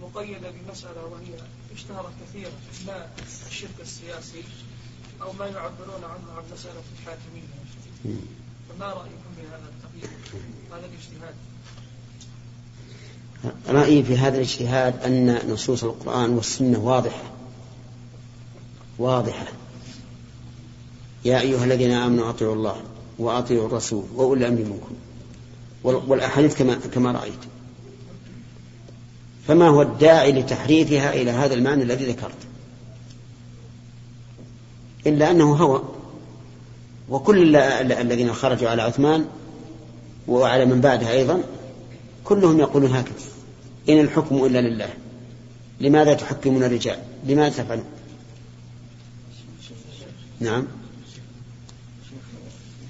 مقيدة 0.02 0.52
بمسألة 0.52 1.06
وهي 1.06 1.34
اشتهرت 1.76 2.12
كثيرا 2.22 2.52
ما 2.88 3.08
الشرك 3.48 3.82
السياسي 3.82 4.44
أو 5.22 5.34
ما 5.34 5.46
يعبرون 5.46 6.04
عنه 6.04 6.32
عن 6.38 6.44
مسألة 6.54 6.82
الحاكمية 7.00 7.48
فما 8.70 8.86
رأيكم 8.86 9.32
بهذا 9.38 9.70
التقييد 9.76 10.18
هذا 10.72 10.86
الاجتهاد 10.86 11.36
رأيي 13.70 14.04
في 14.04 14.18
هذا 14.18 14.36
الاجتهاد 14.36 15.04
أن 15.04 15.52
نصوص 15.52 15.84
القرآن 15.84 16.30
والسنة 16.30 16.80
واضحة. 16.80 17.24
واضحة. 19.00 19.46
يا 21.26 21.40
أيها 21.40 21.66
الذين 21.66 21.92
آمنوا 21.92 22.30
أطيعوا 22.30 22.56
الله 22.56 22.76
وأطيعوا 23.20 23.68
الرسول 23.68 24.04
وأولي 24.16 24.48
الأمر 24.48 24.60
منكم. 24.62 24.96
والأحاديث 25.84 26.56
كما 26.58 26.76
كما 26.76 27.12
رأيت. 27.12 27.34
فما 29.48 29.68
هو 29.68 29.82
الداعي 29.82 30.32
لتحريفها 30.32 31.14
إلى 31.14 31.32
هذا 31.32 31.54
المعنى 31.54 31.84
الذي 31.84 32.06
ذكرت؟ 32.06 32.38
إلا 35.08 35.32
أنه 35.32 35.56
هوى. 35.56 35.84
وكل 37.10 37.56
الذين 37.56 38.34
خرجوا 38.34 38.70
على 38.70 38.82
عثمان 38.82 39.26
وعلى 40.28 40.66
من 40.66 40.82
بعده 40.82 41.12
أيضا 41.12 41.44
كلهم 42.24 42.60
يقولون 42.60 42.92
هكذا. 42.92 43.16
إن 43.90 44.00
الحكم 44.00 44.46
إلا 44.46 44.62
لله 44.62 44.90
لماذا 45.82 46.14
تحكمون 46.14 46.64
الرجال؟ 46.64 47.00
لماذا 47.28 47.64
تفعلون؟ 47.64 47.86
نعم 50.40 50.68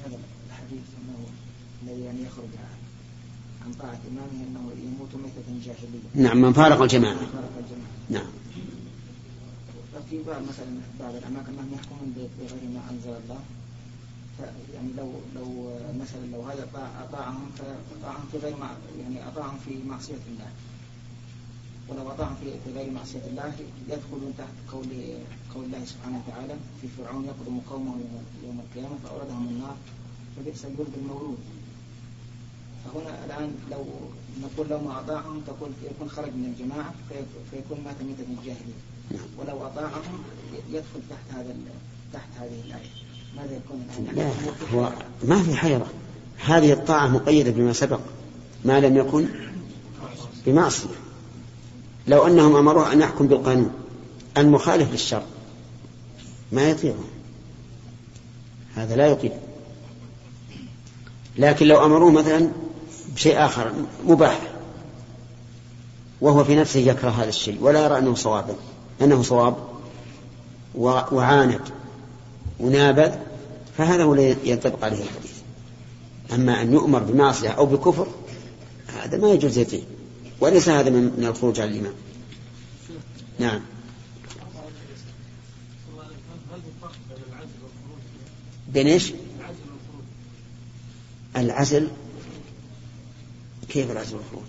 هذا 0.05 0.17
الحديث 0.47 0.87
انه 1.01 1.27
الذي 1.83 2.23
يخرج 2.23 2.49
عن 3.65 3.73
طاعه 3.73 3.99
امامه 4.11 4.43
انه 4.47 4.71
يموت 4.83 5.15
ميته 5.15 5.65
جاهليه. 5.65 6.27
نعم 6.29 6.41
من 6.41 6.53
فارق 6.53 6.81
الجماعة. 6.81 7.15
فارق 7.15 7.51
الجماعه. 7.59 7.91
نعم. 8.09 8.31
في 10.09 10.23
بعض 10.27 10.41
مثلا 10.41 10.79
بعض 10.99 11.15
الأماكن 11.15 11.53
انهم 11.53 11.73
يحكمون 11.73 12.13
بغير 12.15 12.69
ما 12.73 12.81
أنزل 12.91 13.09
الله 13.23 13.39
يعني 14.73 14.89
لو 14.97 15.11
لو 15.35 15.77
مثلا 16.01 16.25
لو 16.33 16.41
هذا 16.41 16.67
أطاعهم 17.09 17.51
فأطاعهم 17.57 18.25
في 18.31 18.37
غير 18.37 18.55
يعني 18.99 19.27
أطاعهم 19.27 19.57
في 19.65 19.83
معصية 19.87 20.13
الله. 20.13 20.47
ولو 21.89 22.11
أطاعهم 22.11 22.35
في 22.41 22.71
غير 22.75 22.91
معصية 22.91 23.25
الله 23.29 23.53
يدخلون 23.89 24.33
تحت 24.37 24.55
قول 24.71 24.87
قول 25.55 25.65
الله 25.65 25.85
سبحانه 25.85 26.21
وتعالى 26.27 26.55
في 26.81 26.87
فرعون 26.97 27.25
يقدم 27.25 27.59
قومه 27.69 27.95
يوم 28.45 28.59
القيامة 28.59 28.95
فأوردهم 29.03 29.47
النار 29.47 29.75
فبئس 30.35 30.65
الورد 30.65 30.93
المولود 30.97 31.37
فهنا 32.85 33.25
الآن 33.25 33.55
لو 33.71 33.85
نقول 34.41 34.67
لو 34.69 34.79
ما 34.79 34.99
أطاعهم 34.99 35.41
تقول 35.47 35.69
يكون 35.83 36.09
خرج 36.09 36.29
من 36.29 36.45
الجماعة 36.45 36.93
فيكون 37.51 37.77
مات 37.85 37.95
ميتة 38.01 38.25
الجاهلية. 38.39 38.79
ولو 39.37 39.67
أطاعهم 39.67 40.23
يدخل 40.69 40.99
تحت 41.09 41.37
هذا 41.37 41.55
تحت 42.13 42.29
هذه 42.39 42.61
الآية. 42.65 42.89
ماذا 43.37 43.55
يكون؟ 43.55 43.87
لا 44.13 44.31
هو 44.73 44.91
ما 45.23 45.43
في 45.43 45.55
حيرة. 45.55 45.87
هذه 46.45 46.73
الطاعة 46.73 47.07
مقيدة 47.07 47.51
بما 47.51 47.73
سبق 47.73 47.99
ما 48.65 48.79
لم 48.79 48.97
يكن 48.97 49.27
بمعصية. 50.45 51.04
لو 52.07 52.27
أنهم 52.27 52.55
أمروه 52.55 52.93
أن 52.93 53.01
يحكم 53.01 53.27
بالقانون 53.27 53.71
المخالف 54.37 54.91
للشر 54.91 55.21
ما 56.51 56.69
يطيعه. 56.69 57.03
هذا 58.75 58.95
لا 58.95 59.07
يطيع. 59.07 59.31
لكن 61.37 61.67
لو 61.67 61.85
أمروه 61.85 62.11
مثلا 62.11 62.49
بشيء 63.15 63.45
آخر 63.45 63.71
مباح 64.05 64.39
وهو 66.21 66.43
في 66.43 66.55
نفسه 66.55 66.79
يكره 66.79 67.09
هذا 67.09 67.29
الشيء 67.29 67.57
ولا 67.61 67.83
يرى 67.83 67.97
أنه 67.97 68.15
صوابا 68.15 68.55
أنه 69.01 69.21
صواب 69.21 69.55
وعاند 71.11 71.61
ونابذ 72.59 73.15
فهذا 73.77 74.03
هو 74.03 74.13
الذي 74.13 74.37
ينطبق 74.43 74.85
عليه 74.85 75.03
الحديث. 75.03 75.35
أما 76.33 76.61
أن 76.61 76.73
يؤمر 76.73 76.99
بمعصية 76.99 77.49
أو 77.49 77.65
بكفر 77.65 78.07
هذا 79.03 79.17
ما 79.17 79.31
يجوز 79.31 79.57
يطيع. 79.57 79.81
وليس 80.39 80.69
هذا 80.69 80.89
من 80.89 81.25
الخروج 81.25 81.59
على 81.59 81.71
الإمام 81.71 81.93
نعم 83.39 83.61
بين 88.73 88.87
إيش؟ 88.87 89.13
العزل 91.37 91.87
كيف 93.69 93.91
العزل 93.91 94.15
والخروج؟ 94.15 94.43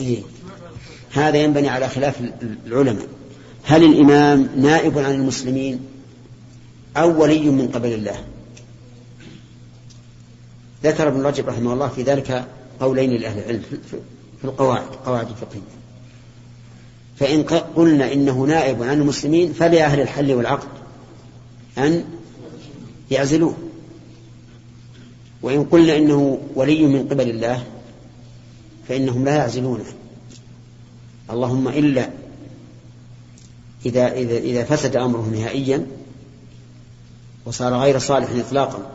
إيه؟ 0.00 0.22
هذا 1.12 1.36
ينبني 1.36 1.68
على 1.68 1.88
خلاف 1.88 2.20
العلماء 2.66 3.06
هل 3.64 3.84
الإمام 3.84 4.48
نائب 4.56 4.98
عن 4.98 5.14
المسلمين 5.14 5.80
أو 6.96 7.22
ولي 7.22 7.50
من 7.50 7.68
قبل 7.68 7.92
الله 7.92 8.24
ذكر 10.84 11.08
ابن 11.08 11.22
رجب 11.22 11.48
رحمه 11.48 11.72
الله 11.72 11.88
في 11.88 12.02
ذلك 12.02 12.44
قولين 12.80 13.10
لأهل 13.10 13.38
العلم 13.38 13.62
في 14.40 14.44
القواعد 14.44 14.86
قواعد 15.06 15.28
الفقهية 15.28 15.80
فإن 17.16 17.42
قلنا 17.76 18.12
إنه 18.12 18.44
نائب 18.44 18.82
عن 18.82 19.00
المسلمين 19.00 19.52
فلأهل 19.52 20.00
الحل 20.00 20.32
والعقد 20.32 20.68
أن 21.78 22.04
يعزلوه. 23.10 23.54
وإن 25.42 25.64
قلنا 25.64 25.96
إنه 25.96 26.38
ولي 26.54 26.86
من 26.86 27.08
قبل 27.08 27.30
الله 27.30 27.64
فإنهم 28.88 29.24
لا 29.24 29.36
يعزلونه. 29.36 29.84
اللهم 31.30 31.68
إلا 31.68 32.10
إذا 33.86 34.12
إذا 34.12 34.36
إذا 34.36 34.64
فسد 34.64 34.96
أمره 34.96 35.30
نهائيا 35.32 35.86
وصار 37.46 37.74
غير 37.74 37.98
صالح 37.98 38.30
إطلاقا 38.46 38.90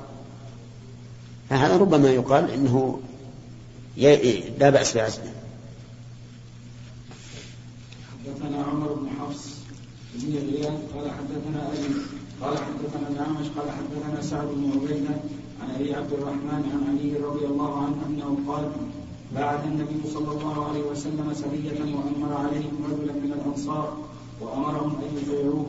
فهذا 1.50 1.78
ربما 1.78 2.10
يقال 2.10 2.52
إنه 2.52 3.00
لا 4.60 4.70
بأس 4.70 4.98
بعزمه. 4.98 5.34
حدثنا 8.26 8.64
عمر 8.64 8.94
بن 8.94 9.10
حفص 9.20 9.56
بن 10.16 10.34
غياث 10.34 10.80
قال 10.96 11.12
حدثنا 11.12 11.68
أبي 11.68 11.96
قال 12.42 12.58
حدثنا 12.58 13.08
الاعمش 13.10 13.48
قال 13.58 13.72
حدثنا 13.72 14.22
سعد 14.22 14.48
بن 14.48 14.72
عبيده 14.72 15.16
عن 15.62 15.76
أبي 15.76 15.96
عبد 15.96 16.14
الرحمن 16.14 16.64
عن 16.74 16.82
علي 16.90 17.18
رضي 17.18 17.46
الله 17.46 17.78
عنه 17.78 17.96
أنه 18.08 18.38
قال 18.48 18.72
بعث 19.36 19.66
النبي 19.66 20.10
صلى 20.14 20.32
الله 20.32 20.66
عليه 20.70 20.84
وسلم 20.84 21.34
سرية 21.34 21.80
وأمر 21.96 22.34
عليهم 22.38 22.84
رجلا 22.86 23.14
من 23.14 23.32
الأنصار 23.32 23.98
وأمرهم 24.42 24.96
أن 24.96 25.18
يطيعوه 25.18 25.66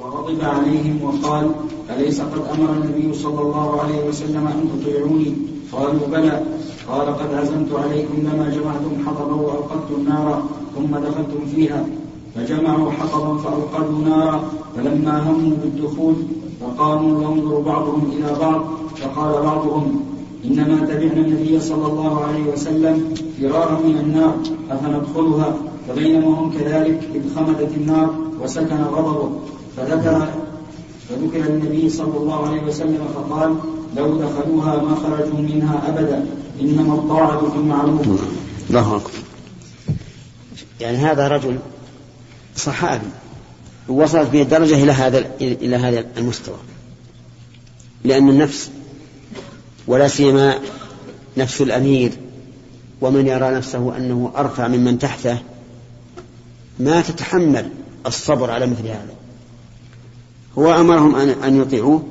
وغضب 0.00 0.44
عليهم 0.44 1.00
وقال 1.02 1.50
أليس 1.90 2.20
قد 2.20 2.42
أمر 2.58 2.72
النبي 2.72 3.14
صلى 3.14 3.40
الله 3.42 3.80
عليه 3.80 4.08
وسلم 4.08 4.46
أن 4.46 4.68
تطيعوني؟ 4.72 5.34
قالوا 5.72 6.06
بلى. 6.12 6.42
قال 6.88 7.06
قد 7.06 7.34
عزمت 7.34 7.72
عليكم 7.72 8.14
لما 8.18 8.50
جمعتم 8.56 8.92
حطبا 9.06 9.34
وأوقدتم 9.34 10.04
نارا 10.08 10.42
ثم 10.74 10.96
دخلتم 10.96 11.46
فيها. 11.54 11.86
فجمعوا 12.34 12.90
حطبا 12.90 13.36
فأوقدوا 13.36 13.98
نارا 14.04 14.40
فلما 14.76 15.30
هموا 15.30 15.56
بالدخول 15.62 16.14
فقاموا 16.60 17.22
ينظر 17.22 17.60
بعضهم 17.60 18.10
إلى 18.12 18.36
بعض 18.40 18.64
فقال 18.96 19.42
بعضهم 19.42 20.00
إنما 20.44 20.86
تبعنا 20.86 21.20
النبي 21.26 21.60
صلى 21.60 21.86
الله 21.86 22.24
عليه 22.24 22.52
وسلم 22.52 23.14
فرارا 23.40 23.80
من 23.80 23.96
النار 24.04 24.34
أفندخلها 24.70 25.54
فبينما 25.88 26.28
هم 26.40 26.50
كذلك 26.50 27.08
إذ 27.14 27.34
خمدت 27.36 27.72
النار 27.76 28.14
وسكن 28.42 28.76
غضبه. 28.76 29.30
فذكر 29.76 30.28
فذكر 31.08 31.46
النبي 31.46 31.90
صلى 31.90 32.16
الله 32.16 32.48
عليه 32.48 32.62
وسلم 32.62 33.08
فقال 33.14 33.56
لو 33.96 34.16
دخلوها 34.16 34.82
ما 34.82 34.94
خرجوا 34.94 35.38
منها 35.38 35.88
أبدا 35.88 36.26
إنما 36.60 36.94
الطاعة 36.94 37.50
في 37.50 37.56
المعروف. 37.56 38.06
الله 38.70 38.96
أكبر. 38.96 39.10
يعني 40.80 40.96
هذا 40.96 41.28
رجل 41.28 41.58
صحابي 42.56 43.06
وصلت 43.88 44.30
به 44.30 44.42
الدرجة 44.42 44.74
إلى 44.74 44.92
هذا 44.92 45.26
إلى 45.40 45.76
هذا 45.76 46.04
المستوى. 46.16 46.56
لأن 48.04 48.28
النفس 48.28 48.70
ولا 49.86 50.08
سيما 50.08 50.58
نفس 51.36 51.60
الأمير 51.60 52.12
ومن 53.00 53.26
يرى 53.26 53.50
نفسه 53.50 53.96
أنه 53.96 54.32
أرفع 54.36 54.68
ممن 54.68 54.98
تحته 54.98 55.38
ما 56.78 57.00
تتحمل 57.00 57.70
الصبر 58.06 58.50
على 58.50 58.66
مثل 58.66 58.86
هذا. 58.86 59.15
هو 60.58 60.80
أمرهم 60.80 61.14
أن 61.16 61.60
يطيعوه. 61.60 62.02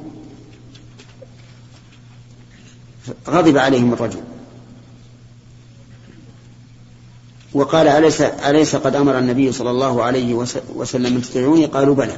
غضب 3.29 3.58
عليهم 3.58 3.93
الرجل. 3.93 4.21
وقال 7.53 7.88
أليس, 7.88 8.21
أليس 8.21 8.75
قد 8.75 8.95
أمر 8.95 9.19
النبي 9.19 9.51
صلى 9.51 9.69
الله 9.69 10.03
عليه 10.03 10.34
وسلم 10.75 11.15
أن 11.15 11.21
تطيعوني؟ 11.21 11.65
قالوا 11.65 11.95
بلى. 11.95 12.17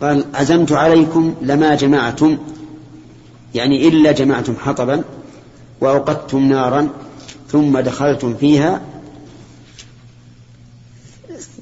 قال 0.00 0.24
عزمت 0.34 0.72
عليكم 0.72 1.34
لما 1.42 1.74
جمعتم 1.74 2.38
يعني 3.54 3.88
إلا 3.88 4.12
جمعتم 4.12 4.56
حطبا 4.56 5.04
وأوقدتم 5.80 6.48
نارا 6.48 6.88
ثم 7.48 7.78
دخلتم 7.78 8.36
فيها 8.36 8.80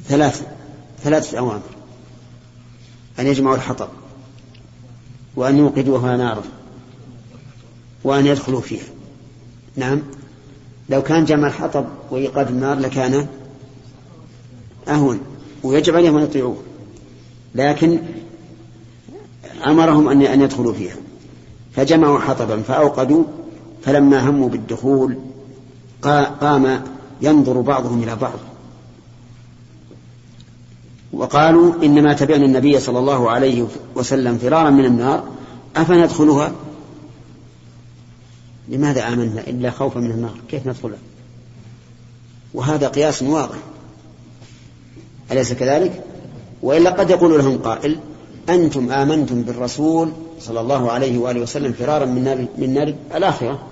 ثلاث 0.09 0.47
ثلاثة 1.03 1.39
أوامر. 1.39 1.61
أن 3.19 3.27
يجمعوا 3.27 3.57
الحطب. 3.57 3.89
وأن 5.37 5.59
يوقدوها 5.59 6.17
نارا. 6.17 6.43
وأن 8.05 8.27
يدخلوا 8.27 8.61
فيها. 8.61 8.85
نعم. 9.77 10.03
لو 10.89 11.03
كان 11.03 11.25
جمع 11.25 11.49
الحطب 11.49 11.85
وإيقاد 12.11 12.49
النار 12.49 12.79
لكان 12.79 13.27
أهون. 14.89 15.21
ويجب 15.63 15.97
عليهم 15.97 16.17
أن 16.17 16.23
يطيعوه. 16.23 16.57
لكن 17.55 17.99
أمرهم 19.67 20.09
أن 20.09 20.23
أن 20.23 20.41
يدخلوا 20.41 20.73
فيها. 20.73 20.97
فجمعوا 21.73 22.19
حطبا 22.19 22.63
فأوقدوا. 22.63 23.25
فلما 23.83 24.31
هموا 24.31 24.49
بالدخول 24.49 25.19
قام 26.41 26.83
ينظر 27.23 27.61
بعضهم 27.61 28.03
إلى 28.03 28.17
بعض. 28.17 28.39
وقالوا 31.13 31.75
إنما 31.83 32.13
تبعنا 32.13 32.45
النبي 32.45 32.81
صلى 32.81 32.99
الله 32.99 33.31
عليه 33.31 33.67
وسلم 33.95 34.39
فرارا 34.39 34.71
من 34.71 34.85
النار 34.85 35.25
أفندخلها؟ 35.77 36.53
لماذا 38.69 39.09
آمنا 39.09 39.41
إلا 39.47 39.71
خوفا 39.71 40.01
من 40.01 40.11
النار؟ 40.11 40.35
كيف 40.49 40.67
ندخلها؟ 40.67 40.99
وهذا 42.55 42.89
قياس 42.89 43.23
واضح. 43.23 43.59
أليس 45.33 45.53
كذلك؟ 45.53 46.05
وإلا 46.63 46.91
قد 46.91 47.11
يقول 47.11 47.39
لهم 47.39 47.59
قائل 47.59 47.99
أنتم 48.49 48.93
آمنتم 48.93 49.43
بالرسول 49.43 50.13
صلى 50.41 50.61
الله 50.61 50.93
عليه 50.93 51.19
وآله 51.19 51.41
وسلم 51.41 51.73
فرارا 51.73 52.05
من 52.05 52.25
نار, 52.25 52.47
من 52.59 52.75
نار 52.75 52.95
الآخرة. 53.15 53.67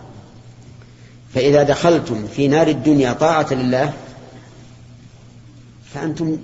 فإذا 1.35 1.63
دخلتم 1.63 2.27
في 2.27 2.49
نار 2.49 2.69
الدنيا 2.69 3.13
طاعة 3.13 3.55
لله 3.55 3.93
فأنتم 5.95 6.37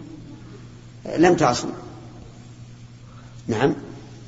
لم 1.16 1.34
تعصوا 1.34 1.70
نعم 3.48 3.74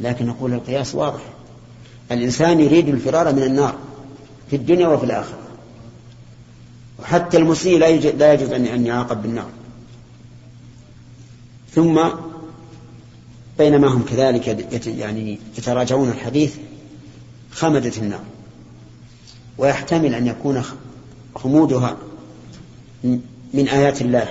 لكن 0.00 0.26
نقول 0.26 0.52
القياس 0.52 0.94
واضح. 0.94 1.20
الإنسان 2.12 2.60
يريد 2.60 2.88
الفرار 2.88 3.34
من 3.34 3.42
النار 3.42 3.78
في 4.50 4.56
الدنيا 4.56 4.88
وفي 4.88 5.04
الآخرة. 5.04 5.38
وحتى 6.98 7.36
المسيء 7.36 7.78
لا 8.18 8.32
يجوز 8.32 8.52
أن 8.52 8.86
يعاقب 8.86 9.22
بالنار. 9.22 9.48
ثم 11.74 12.00
بينما 13.58 13.88
هم 13.88 14.04
كذلك 14.04 14.46
يعني 14.86 15.38
يتراجعون 15.58 16.08
الحديث 16.08 16.54
خمدت 17.50 17.98
النار. 17.98 18.24
ويحتمل 19.58 20.14
أن 20.14 20.26
يكون 20.26 20.62
خمودها 21.34 21.96
من 23.54 23.68
آيات 23.68 24.02
الله 24.02 24.28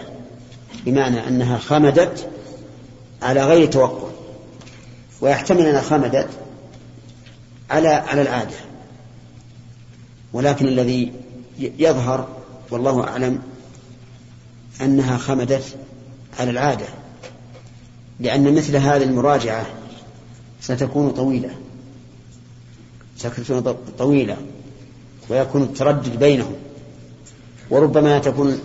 بمعنى 0.86 1.28
أنها 1.28 1.58
خمدت 1.58 2.30
على 3.22 3.46
غير 3.46 3.66
توقع. 3.66 4.08
ويحتمل 5.22 5.66
أنها 5.68 5.82
خمدت 5.82 6.30
على 7.70 7.88
على 7.88 8.22
العادة. 8.22 8.56
ولكن 10.34 10.68
الذي 10.68 11.12
يظهر 11.60 12.28
والله 12.72 13.04
أعلم 13.04 13.42
أنها 14.82 15.18
خمدت 15.18 15.76
على 16.40 16.52
العادة. 16.52 16.86
لأن 18.20 18.56
مثل 18.56 18.76
هذه 18.76 19.04
المراجعة 19.04 19.66
ستكون 20.62 21.12
طويلة. 21.12 21.50
ستكون 23.18 23.76
طويلة. 23.98 24.38
ويكون 25.30 25.64
التردد 25.64 26.20
بينهم. 26.20 26.56
وربما 27.70 28.20
تكون 28.20 28.60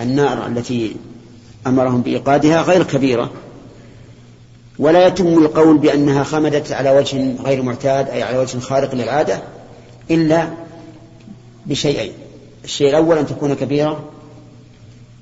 النار 0.00 0.46
التي 0.46 0.96
أمرهم 1.66 2.00
بإيقادها 2.00 2.62
غير 2.62 2.82
كبيرة. 2.82 3.30
ولا 4.78 5.06
يتم 5.06 5.26
القول 5.26 5.78
بأنها 5.78 6.24
خمدت 6.24 6.72
على 6.72 6.90
وجه 6.90 7.36
غير 7.42 7.62
معتاد 7.62 8.08
أي 8.08 8.22
على 8.22 8.38
وجه 8.38 8.58
خارق 8.58 8.94
للعادة 8.94 9.42
إلا 10.10 10.50
بشيئين. 11.66 12.12
الشيء 12.64 12.88
الأول 12.88 13.18
أن 13.18 13.26
تكون 13.26 13.54
كبيرة 13.54 14.04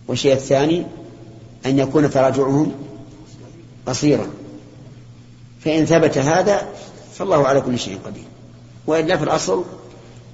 والشيء 0.08 0.32
الثاني 0.32 0.86
أن 1.66 1.78
يكون 1.78 2.10
تراجعهم 2.10 2.72
قصيرا. 3.86 4.26
فإن 5.60 5.84
ثبت 5.84 6.18
هذا 6.18 6.62
فالله 7.14 7.46
على 7.46 7.60
كل 7.60 7.78
شيء 7.78 7.98
قدير. 8.06 8.24
وإلا 8.86 9.16
في 9.16 9.24
الأصل 9.24 9.64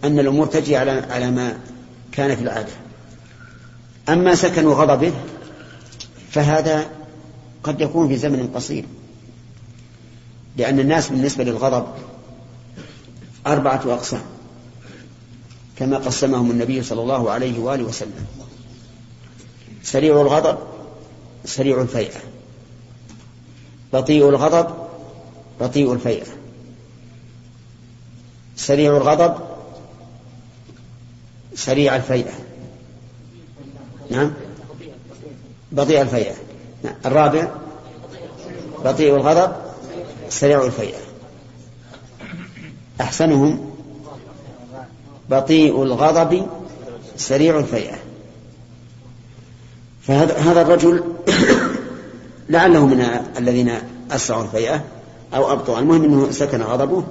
أن 0.04 0.18
الأمور 0.18 0.46
تجري 0.46 0.76
على 0.76 0.90
على 0.90 1.30
ما 1.30 1.58
كان 2.12 2.36
في 2.36 2.42
العادة. 2.42 2.72
أما 4.08 4.34
سكن 4.34 4.66
غضبه 4.66 5.12
فهذا 6.30 6.90
قد 7.62 7.80
يكون 7.80 8.08
في 8.08 8.16
زمن 8.16 8.50
قصير. 8.54 8.84
لأن 10.56 10.80
الناس 10.80 11.08
بالنسبة 11.08 11.44
للغضب 11.44 11.86
أربعة 13.46 13.82
أقسام 13.86 14.22
كما 15.76 15.98
قسمهم 15.98 16.50
النبي 16.50 16.82
صلى 16.82 17.02
الله 17.02 17.30
عليه 17.30 17.58
وآله 17.58 17.84
وسلم. 17.84 18.26
سريع 19.82 20.20
الغضب 20.20 20.58
سريع 21.44 21.82
الفيئة. 21.82 22.20
بطيء 23.92 24.28
الغضب 24.28 24.74
بطيء 25.60 25.92
الفيئة. 25.92 26.26
سريع 28.56 28.96
الغضب 28.96 29.34
سريع 31.54 31.96
الفيئة. 31.96 32.32
نعم؟ 34.10 34.32
بطيء 35.72 36.00
الفيئة. 36.00 36.35
الرابع 37.06 37.48
بطيء 38.85 39.16
الغضب 39.16 39.52
سريع 40.28 40.64
الفيئة. 40.64 40.98
أحسنهم 43.00 43.70
بطيء 45.30 45.83
الغضب 45.83 46.46
سريع 47.16 47.59
الفيئة. 47.59 47.96
فهذا 50.02 50.38
هذا 50.38 50.62
الرجل 50.62 51.04
لعله 52.48 52.87
من 52.87 53.00
الذين 53.38 53.72
أسرعوا 54.11 54.42
الفيئة 54.42 54.85
أو 55.35 55.52
أبطأوا. 55.52 55.78
المهم 55.78 56.04
أنه 56.04 56.30
سكن 56.30 56.62
غضبه 56.62 57.04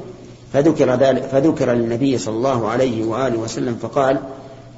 فذكر 0.53 0.95
ذلك 0.95 1.23
فذكر 1.23 1.71
للنبي 1.71 2.17
صلى 2.17 2.35
الله 2.35 2.69
عليه 2.69 3.05
وآله 3.05 3.39
وسلم 3.39 3.77
فقال 3.81 4.19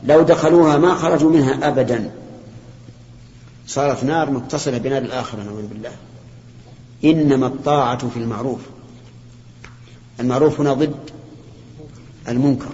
لو 0.03 0.21
دخلوها 0.21 0.77
ما 0.77 0.95
خرجوا 0.95 1.31
منها 1.31 1.67
أبدا. 1.67 2.11
صارت 3.71 4.03
نار 4.03 4.29
متصلة 4.29 4.77
بنار 4.77 5.01
الآخرة 5.01 5.43
نعوذ 5.43 5.67
بالله. 5.67 5.91
إنما 7.03 7.47
الطاعة 7.47 8.09
في 8.09 8.17
المعروف. 8.17 8.59
المعروف 10.19 10.59
هنا 10.59 10.73
ضد 10.73 11.09
المنكر. 12.27 12.69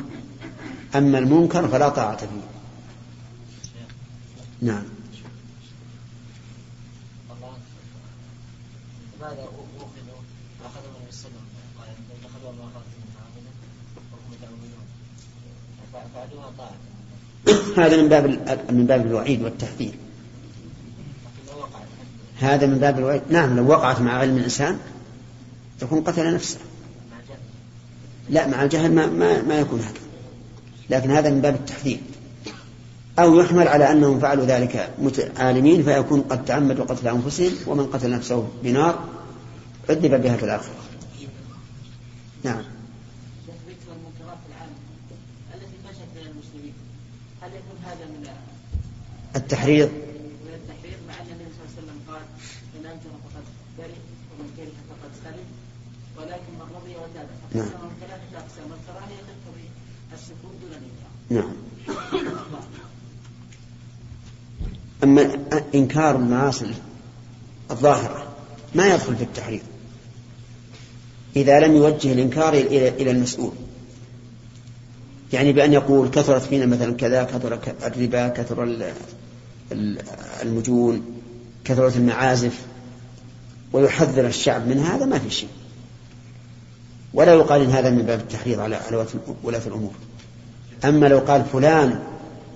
أما 0.95 1.19
المنكر 1.19 1.67
فلا 1.67 1.89
طاعة 1.89 2.17
فيه. 2.17 2.27
نعم. 4.61 4.83
هذا 17.77 18.01
من 18.01 18.09
باب 18.09 18.25
من 18.71 18.85
باب 18.85 19.05
الوعيد 19.05 19.41
والتحذير 19.41 20.06
هذا 22.39 22.67
من 22.67 22.77
باب 22.77 22.99
الوعيد. 22.99 23.21
نعم 23.29 23.55
لو 23.55 23.67
وقعت 23.67 24.01
مع 24.01 24.13
علم 24.13 24.37
الإنسان 24.37 24.77
يكون 25.81 26.01
قتل 26.01 26.33
نفسه. 26.33 26.57
لا 28.29 28.47
مع 28.47 28.63
الجهل 28.63 28.95
ما, 28.95 29.05
ما, 29.05 29.41
ما 29.41 29.59
يكون 29.59 29.79
هكذا 29.79 30.07
لكن 30.89 31.11
هذا 31.11 31.29
من 31.29 31.41
باب 31.41 31.55
التحذير. 31.55 31.99
أو 33.19 33.39
يحمل 33.39 33.67
على 33.67 33.91
أنهم 33.91 34.19
فعلوا 34.19 34.45
ذلك 34.45 34.89
عالمين 35.37 35.83
فيكون 35.83 36.21
قد 36.21 36.45
تعمدوا 36.45 36.85
قتل 36.85 37.07
أنفسهم 37.07 37.51
ومن 37.67 37.85
قتل 37.85 38.09
نفسه 38.09 38.47
بنار 38.63 38.99
عذب 39.89 40.21
بها 40.21 40.37
في 40.37 40.43
الآخرة. 40.43 40.75
نعم. 42.43 42.63
ذكر 43.67 43.91
المنكرات 43.97 44.41
العامة 44.49 44.77
التي 45.53 45.77
فشت 45.85 46.09
بين 46.15 46.27
المسلمين 46.31 46.73
هل 47.41 47.49
يكون 47.49 47.77
هذا 47.85 48.05
من 48.05 48.27
التحريض 49.35 49.89
من 50.45 50.53
التحريض 50.53 50.99
مع 51.07 51.13
ان 51.21 51.27
النبي 51.33 51.51
صلى 51.55 51.63
الله 51.63 51.71
عليه 51.73 51.79
وسلم 51.79 51.99
قال 52.09 52.21
من 52.75 52.85
انكر 52.85 53.09
فقد 53.25 53.43
برئ 53.77 53.97
ومن 54.31 54.47
كره 54.57 54.77
فقد 54.89 55.11
سلم 55.23 55.47
ولكن 56.17 56.51
من 56.59 56.67
رضي 56.75 56.93
وتاب 56.95 57.15
نعم. 57.15 57.37
فقسم 57.41 57.46
من 57.46 57.46
ثلاثة 57.46 57.46
أقسام 57.46 57.46
الكراهية 57.46 57.46
تقتضي 57.46 57.46
السكوت 57.46 57.46
دون 57.46 57.46
الإنكار 60.71 61.07
نعم. 61.29 61.53
أما 65.03 65.45
إنكار 65.75 66.15
المعاصي 66.15 66.73
الظاهرة 67.71 68.27
ما 68.75 68.87
يدخل 68.87 69.15
في 69.15 69.23
التحريم 69.23 69.61
إذا 71.35 71.59
لم 71.59 71.75
يوجه 71.75 72.13
الإنكار 72.13 72.53
إلى 72.53 73.11
المسؤول. 73.11 73.51
يعني 75.33 75.53
بأن 75.53 75.73
يقول 75.73 76.09
كثرت 76.09 76.41
فينا 76.41 76.65
مثلا 76.65 76.95
كذا 76.95 77.23
كثر 77.23 77.59
الربا 77.85 78.27
كثر 78.27 78.77
المجون 80.41 81.05
كثرت 81.65 81.95
المعازف 81.95 82.61
ويحذر 83.73 84.27
الشعب 84.27 84.67
من 84.67 84.79
هذا 84.79 85.05
ما 85.05 85.19
في 85.19 85.29
شيء. 85.29 85.49
ولا 87.17 87.33
يقال 87.33 87.61
إن 87.61 87.69
هذا 87.69 87.89
من 87.89 88.01
باب 88.01 88.19
التحريض 88.19 88.59
على 88.59 88.79
ولاة 89.43 89.67
الأمور. 89.67 89.93
أما 90.85 91.07
لو 91.07 91.19
قال 91.19 91.45
فلان 91.45 92.03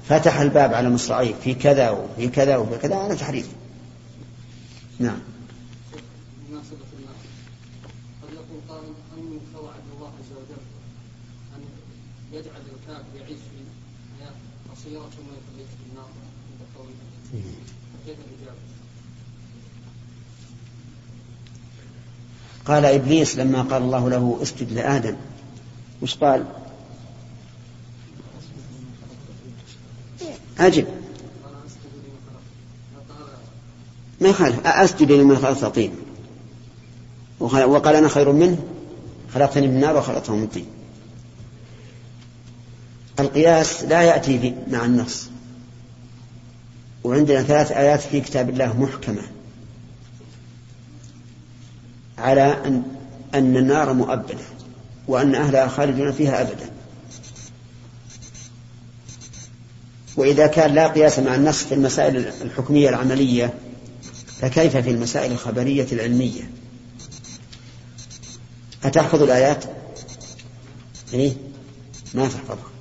فتح 0.09 0.39
الباب 0.39 0.73
على 0.73 0.89
مصراعيه 0.89 1.33
في 1.43 1.53
كذا 1.53 1.89
وفي 1.89 2.27
كذا 2.27 2.57
وفي 2.57 2.77
كذا 2.77 2.95
هذا 2.95 3.15
تحريض. 3.15 3.45
نعم 4.99 5.19
يجعل 12.33 12.61
الكافر 12.75 13.03
يعيش 13.15 13.37
في 13.37 13.59
حياة 14.19 14.33
قصيرة 14.71 15.01
ثم 15.01 15.27
يخليه 15.27 15.65
في 15.65 15.89
النار 15.89 16.09
عند 16.51 16.61
قوله 16.77 16.93
كيف 18.05 18.17
الإجابة؟ 18.17 18.57
قال 22.65 22.85
إبليس 22.85 23.37
لما 23.37 23.61
قال 23.61 23.83
الله 23.83 24.09
له 24.09 24.39
أسجد 24.41 24.71
لآدم. 24.71 25.15
وش 26.01 26.15
قال؟ 26.15 26.45
أجب. 30.59 30.85
ما 34.21 34.29
يخالف. 34.29 34.67
أسجد 34.67 35.11
لمن 35.11 35.37
خلقت 35.37 35.65
طين. 35.65 35.95
وقال 37.39 37.95
أنا 37.95 38.07
خير 38.07 38.31
منه. 38.31 38.57
خلقتني 39.33 39.67
من 39.67 39.79
نار 39.79 39.97
وخلقته 39.97 40.35
من 40.35 40.47
طين. 40.47 40.65
القياس 43.19 43.83
لا 43.83 44.01
يأتي 44.01 44.55
مع 44.71 44.85
النص. 44.85 45.29
وعندنا 47.03 47.43
ثلاث 47.43 47.71
آيات 47.71 48.01
في 48.01 48.21
كتاب 48.21 48.49
الله 48.49 48.81
محكمة. 48.81 49.23
على 52.21 52.41
أن 52.65 52.83
أن 53.33 53.57
النار 53.57 53.93
مؤبدة 53.93 54.43
وأن 55.07 55.35
أهلها 55.35 55.67
خالدون 55.67 56.11
فيها 56.11 56.41
أبدا 56.41 56.69
وإذا 60.17 60.47
كان 60.47 60.73
لا 60.73 60.87
قياس 60.87 61.19
مع 61.19 61.35
النص 61.35 61.63
في 61.63 61.73
المسائل 61.73 62.17
الحكمية 62.41 62.89
العملية 62.89 63.53
فكيف 64.41 64.77
في 64.77 64.89
المسائل 64.91 65.31
الخبرية 65.31 65.87
العلمية 65.91 66.51
أتحفظ 68.83 69.21
الآيات؟ 69.23 69.65
إيه؟ 71.13 71.33
ما 72.13 72.27
تحفظها 72.27 72.71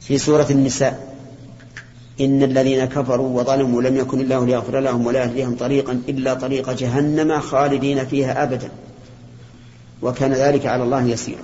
في 0.00 0.18
سورة 0.18 0.46
النساء 0.50 1.11
إن 2.20 2.42
الذين 2.42 2.84
كفروا 2.84 3.40
وظلموا 3.40 3.82
لم 3.82 3.96
يكن 3.96 4.20
الله 4.20 4.46
ليغفر 4.46 4.80
لهم 4.80 5.06
ولا 5.06 5.24
يهديهم 5.24 5.56
طريقا 5.56 6.02
إلا 6.08 6.34
طريق 6.34 6.70
جهنم 6.70 7.40
خالدين 7.40 8.06
فيها 8.06 8.42
أبدا. 8.42 8.70
وكان 10.02 10.32
ذلك 10.32 10.66
على 10.66 10.82
الله 10.82 11.02
يسيرا. 11.02 11.42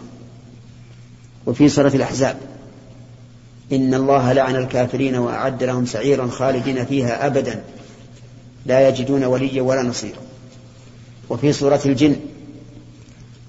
وفي 1.46 1.68
سورة 1.68 1.88
الأحزاب 1.88 2.36
إن 3.72 3.94
الله 3.94 4.32
لعن 4.32 4.56
الكافرين 4.56 5.16
وأعد 5.16 5.64
لهم 5.64 5.86
سعيرا 5.86 6.26
خالدين 6.26 6.84
فيها 6.84 7.26
أبدا. 7.26 7.62
لا 8.66 8.88
يجدون 8.88 9.24
وليا 9.24 9.62
ولا 9.62 9.82
نصيرا. 9.82 10.20
وفي 11.30 11.52
سورة 11.52 11.80
الجن 11.86 12.16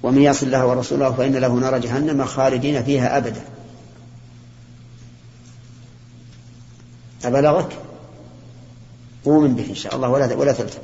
ومن 0.03 0.21
يصل 0.21 0.45
الله 0.45 0.65
ورسوله 0.65 1.12
فإن 1.12 1.36
له 1.36 1.53
نار 1.53 1.77
جهنم 1.77 2.25
خالدين 2.25 2.84
فيها 2.84 3.17
أبدا. 3.17 3.41
أبلغك؟ 7.25 7.69
أؤمن 9.27 9.55
به 9.55 9.69
إن 9.69 9.75
شاء 9.75 9.95
الله 9.95 10.10
ولا 10.10 10.36
ولا 10.36 10.51
تلتفت. 10.51 10.82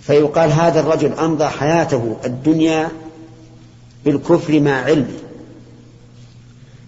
فيقال 0.00 0.52
هذا 0.52 0.80
الرجل 0.80 1.12
أمضى 1.12 1.44
حياته 1.44 2.16
الدنيا 2.24 2.88
بالكفر 4.04 4.60
مع 4.60 4.72
علمه. 4.72 5.18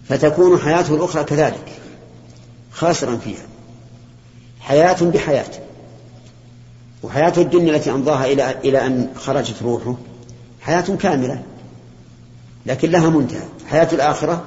فتكون 0.08 0.58
حياته 0.58 0.94
الأخرى 0.94 1.24
كذلك 1.24 1.72
خاسرا 2.72 3.16
فيها. 3.16 3.46
حياة 4.60 5.02
بحياة. 5.02 5.50
وحياته 7.02 7.42
الدنيا 7.42 7.76
التي 7.76 7.90
أمضاها 7.90 8.26
إلى 8.26 8.50
إلى 8.50 8.86
أن 8.86 9.08
خرجت 9.16 9.62
روحه 9.62 9.96
حياة 10.60 10.96
كاملة 11.00 11.42
لكن 12.66 12.90
لها 12.90 13.10
منتهى. 13.10 13.48
حياة 13.70 13.88
الآخرة 13.92 14.44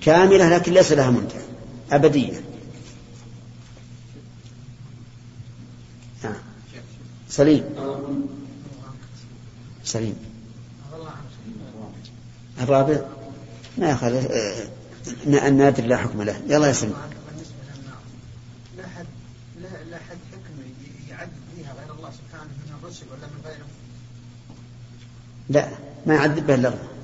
كاملة 0.00 0.48
لكن 0.48 0.72
ليس 0.72 0.92
لها 0.92 1.10
منتهى. 1.10 1.47
أبدية. 1.92 2.40
نعم. 6.24 6.34
سليم. 7.28 7.64
سليم. 9.84 10.16
الرابع. 12.60 13.00
ما 13.78 13.90
يخالف 13.90 14.26
آه، 14.30 14.68
النادر 15.26 15.84
لا 15.84 15.96
حكم 15.96 16.22
له. 16.22 16.40
يلا 16.48 16.66
يا 16.66 16.72
سليم. 16.72 16.94
لا 18.76 18.82
لا 19.90 19.96
حكم 19.96 20.38
فيها 21.56 21.74
غير 21.74 21.94
الله 21.98 22.10
سبحانه 22.10 22.50
من 22.50 22.78
الرسل 22.82 23.06
ولا 23.06 23.26
من 23.26 23.64
لا 25.48 25.68
ما 26.06 26.14
يعذب 26.14 26.46
به 26.46 26.54
إلا 26.54 26.68
الله. 26.68 26.97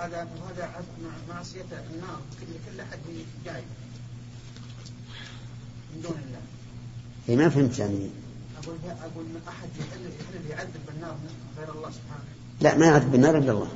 وهذا 0.00 0.28
وهذا 0.42 0.84
معصية 1.28 1.60
النار 1.60 2.20
كل 2.40 2.80
أحد 2.80 2.98
جاي 3.44 3.62
من 5.94 6.02
دون 6.02 6.12
الله. 6.12 6.40
اي 7.28 7.36
ما 7.36 7.48
فهمت 7.48 7.78
يعني. 7.78 8.10
أقول 8.62 8.76
أقول 8.84 9.26
أحد 9.48 9.68
يحل 9.78 10.00
يحل 10.00 10.50
يعذب 10.50 10.80
بالنار 10.86 11.16
غير 11.58 11.74
الله 11.74 11.90
سبحانه. 11.90 12.24
لا 12.60 12.78
ما 12.78 12.86
يعذب 12.86 13.12
بالنار 13.12 13.38
إلا 13.38 13.52
الله. 13.52 13.68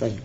طيب. 0.00 0.20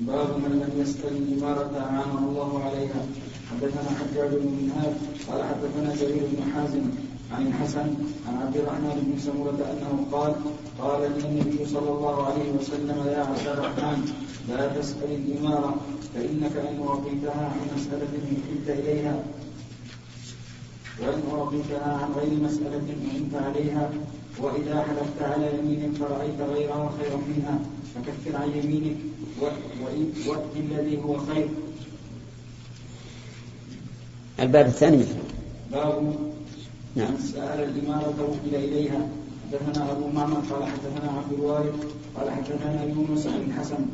باب 0.00 0.38
من 0.38 0.50
لم 0.50 0.82
يسأل 0.82 1.16
الإمارة 1.16 1.78
أعانه 1.78 2.18
الله 2.18 2.64
عليها 2.64 3.06
حدثنا 3.50 3.98
حجاج 3.98 4.30
بن 4.30 4.46
منهاج 4.46 4.94
قال 5.28 5.44
حدثنا 5.44 5.94
جرير 5.94 6.26
بن 6.26 6.52
حازم 6.52 7.11
عن 7.32 7.46
الحسن 7.46 7.88
عن 8.28 8.34
عبد 8.42 8.56
الرحمن 8.56 8.96
بن 9.06 9.20
سمرة 9.20 9.60
أنه 9.72 10.06
قال 10.12 10.32
قال 10.80 11.00
لي 11.12 11.24
النبي 11.28 11.66
صلى 11.66 11.90
الله 11.90 12.26
عليه 12.26 12.48
وسلم 12.60 12.98
يا 13.06 13.18
عبد 13.18 13.46
الرحمن 13.46 14.12
لا 14.48 14.68
تسأل 14.68 15.10
الإمارة 15.10 15.76
فإنك 16.14 16.56
إن 16.56 16.82
أعطيتها 16.88 17.44
عن 17.52 17.60
مسألة 17.76 18.12
حلت 18.48 18.68
إليها 18.78 19.24
وإن 21.00 21.22
أعطيتها 21.38 21.92
عن 22.02 22.12
غير 22.20 22.40
مسألة 22.44 22.86
أعنت 23.12 23.34
عليها 23.46 23.90
وإذا 24.38 24.82
حلفت 24.82 25.22
على 25.22 25.58
يمين 25.58 25.92
فرأيت 25.92 26.40
غيرها 26.40 26.92
خيرا 26.98 27.16
منها 27.16 27.58
فكفر 27.94 28.36
عن 28.36 28.50
يمينك 28.50 28.96
وأت 30.26 30.42
الذي 30.56 31.02
هو 31.04 31.16
خير. 31.18 31.48
الباب 34.40 34.66
الثاني. 34.66 35.04
باب 35.72 36.14
نعم. 36.96 37.16
سأل 37.18 37.60
الإمارة 37.64 38.14
وكل 38.20 38.54
إليها. 38.56 39.08
حدثنا 39.52 39.92
أبو 39.92 40.08
معمر 40.08 40.40
قال 40.50 40.64
حدثنا 40.64 41.10
عبد 41.18 41.32
الوارث 41.32 41.74
قال 42.16 42.30
حدثنا 42.30 42.84
يونس 42.84 43.26
عن 43.26 43.40
الحسن 43.48 43.86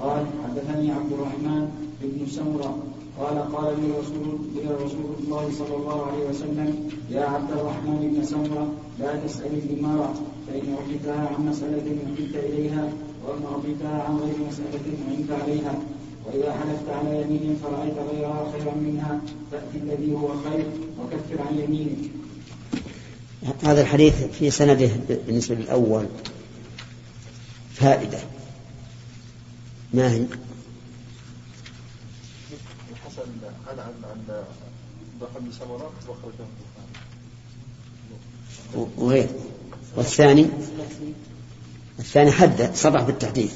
قال 0.00 0.26
حدثني 0.44 0.92
عبد 0.92 1.12
الرحمن 1.12 1.68
بن 2.02 2.26
سمرة 2.26 2.78
قال 3.18 3.36
قال 3.54 3.80
لي 3.80 3.88
رسول 4.00 4.38
لي 4.54 4.74
رسول 4.84 5.08
الله 5.20 5.50
صلى 5.58 5.76
الله 5.76 6.06
عليه 6.06 6.28
وسلم 6.30 6.90
يا 7.10 7.24
عبد 7.24 7.50
الرحمن 7.50 8.14
بن 8.14 8.24
سمرة 8.24 8.72
لا 8.98 9.16
تسأل 9.16 9.52
الإمارة 9.54 10.14
فإن 10.46 10.74
أعطيتها 10.74 11.28
عن 11.28 11.46
مسألة 11.46 11.86
أعطيت 12.06 12.34
إليها 12.36 12.92
وإن 13.26 13.42
أعطيتها 13.52 14.02
عن 14.02 14.16
غير 14.16 14.48
مسألة 14.48 14.86
أعنت 15.08 15.42
عليها. 15.42 15.74
وإذا 16.26 16.52
حلفت 16.52 16.88
على 16.88 17.22
يمين 17.22 17.56
فرأيت 17.62 17.94
غيرها 18.10 18.52
خيرا 18.52 18.74
منها 18.74 19.20
فأتي 19.52 19.78
الذي 19.82 20.14
هو 20.14 20.28
خير 20.28 20.66
وكفر 21.00 21.42
عن 21.48 21.58
يمينك. 21.58 22.13
هذا 23.64 23.80
الحديث 23.80 24.14
في 24.38 24.50
سنده 24.50 24.90
بالنسبة 25.08 25.54
للأول. 25.54 26.06
فائدة. 27.74 28.18
ما 29.94 30.12
هي؟ 30.12 30.24
الحسن 32.92 33.22
عن 33.68 33.78
عن 33.78 33.94
عن 34.04 34.44
ضحى 35.20 35.52
سمرة 35.58 35.92
وخرجه 36.08 36.46
وغير 38.98 39.28
والثاني؟ 39.96 40.46
الثاني 41.98 42.30
حد 42.30 42.70
صرح 42.74 43.02
بالتحديث. 43.02 43.52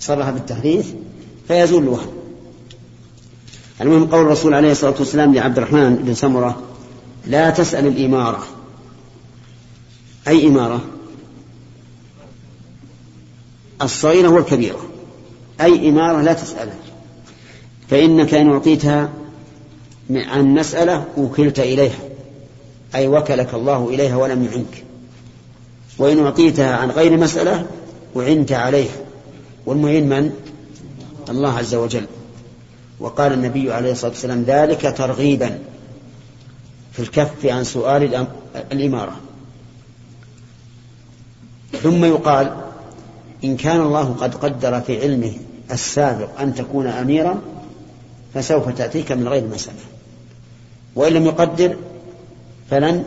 صرح 0.00 0.30
بالتحديث 0.30 0.86
فيزول 1.48 1.82
الوهم. 1.82 2.12
المهم 3.80 4.06
قول 4.06 4.20
الرسول 4.20 4.54
عليه 4.54 4.72
الصلاة 4.72 4.94
والسلام 4.98 5.34
لعبد 5.34 5.58
الرحمن 5.58 5.96
بن 5.96 6.14
سمرة 6.14 6.71
لا 7.26 7.50
تسأل 7.50 7.86
الإمارة. 7.86 8.46
أي 10.28 10.46
إمارة؟ 10.46 10.80
الصغيرة 13.82 14.28
والكبيرة. 14.28 14.80
أي 15.60 15.88
إمارة 15.88 16.22
لا 16.22 16.32
تسألها 16.32 16.78
فإنك 17.88 18.34
إن 18.34 18.50
أعطيتها 18.50 19.10
عن 20.10 20.54
مسألة 20.54 21.06
وكلت 21.16 21.58
إليها. 21.58 21.98
أي 22.94 23.08
وكلك 23.08 23.54
الله 23.54 23.88
إليها 23.88 24.16
ولم 24.16 24.44
يعنك. 24.44 24.84
وإن 25.98 26.24
أعطيتها 26.24 26.76
عن 26.76 26.90
غير 26.90 27.16
مسألة 27.16 27.66
وعنت 28.14 28.52
عليها. 28.52 28.96
والمعين 29.66 30.08
من؟ 30.08 30.32
الله 31.28 31.58
عز 31.58 31.74
وجل. 31.74 32.06
وقال 33.00 33.32
النبي 33.32 33.72
عليه 33.72 33.92
الصلاة 33.92 34.10
والسلام 34.10 34.42
ذلك 34.42 34.94
ترغيبا. 34.96 35.58
في 36.92 37.00
الكف 37.00 37.46
عن 37.46 37.64
سؤال 37.64 38.26
الإمارة. 38.72 39.20
ثم 41.82 42.04
يقال 42.04 42.56
إن 43.44 43.56
كان 43.56 43.80
الله 43.80 44.12
قد 44.20 44.34
قدر 44.34 44.80
في 44.80 45.02
علمه 45.02 45.32
السابق 45.70 46.40
أن 46.40 46.54
تكون 46.54 46.86
أميرا 46.86 47.42
فسوف 48.34 48.68
تأتيك 48.68 49.12
من 49.12 49.28
غير 49.28 49.46
مسألة. 49.46 49.76
وإن 50.94 51.12
لم 51.12 51.26
يقدر 51.26 51.76
فلن 52.70 53.04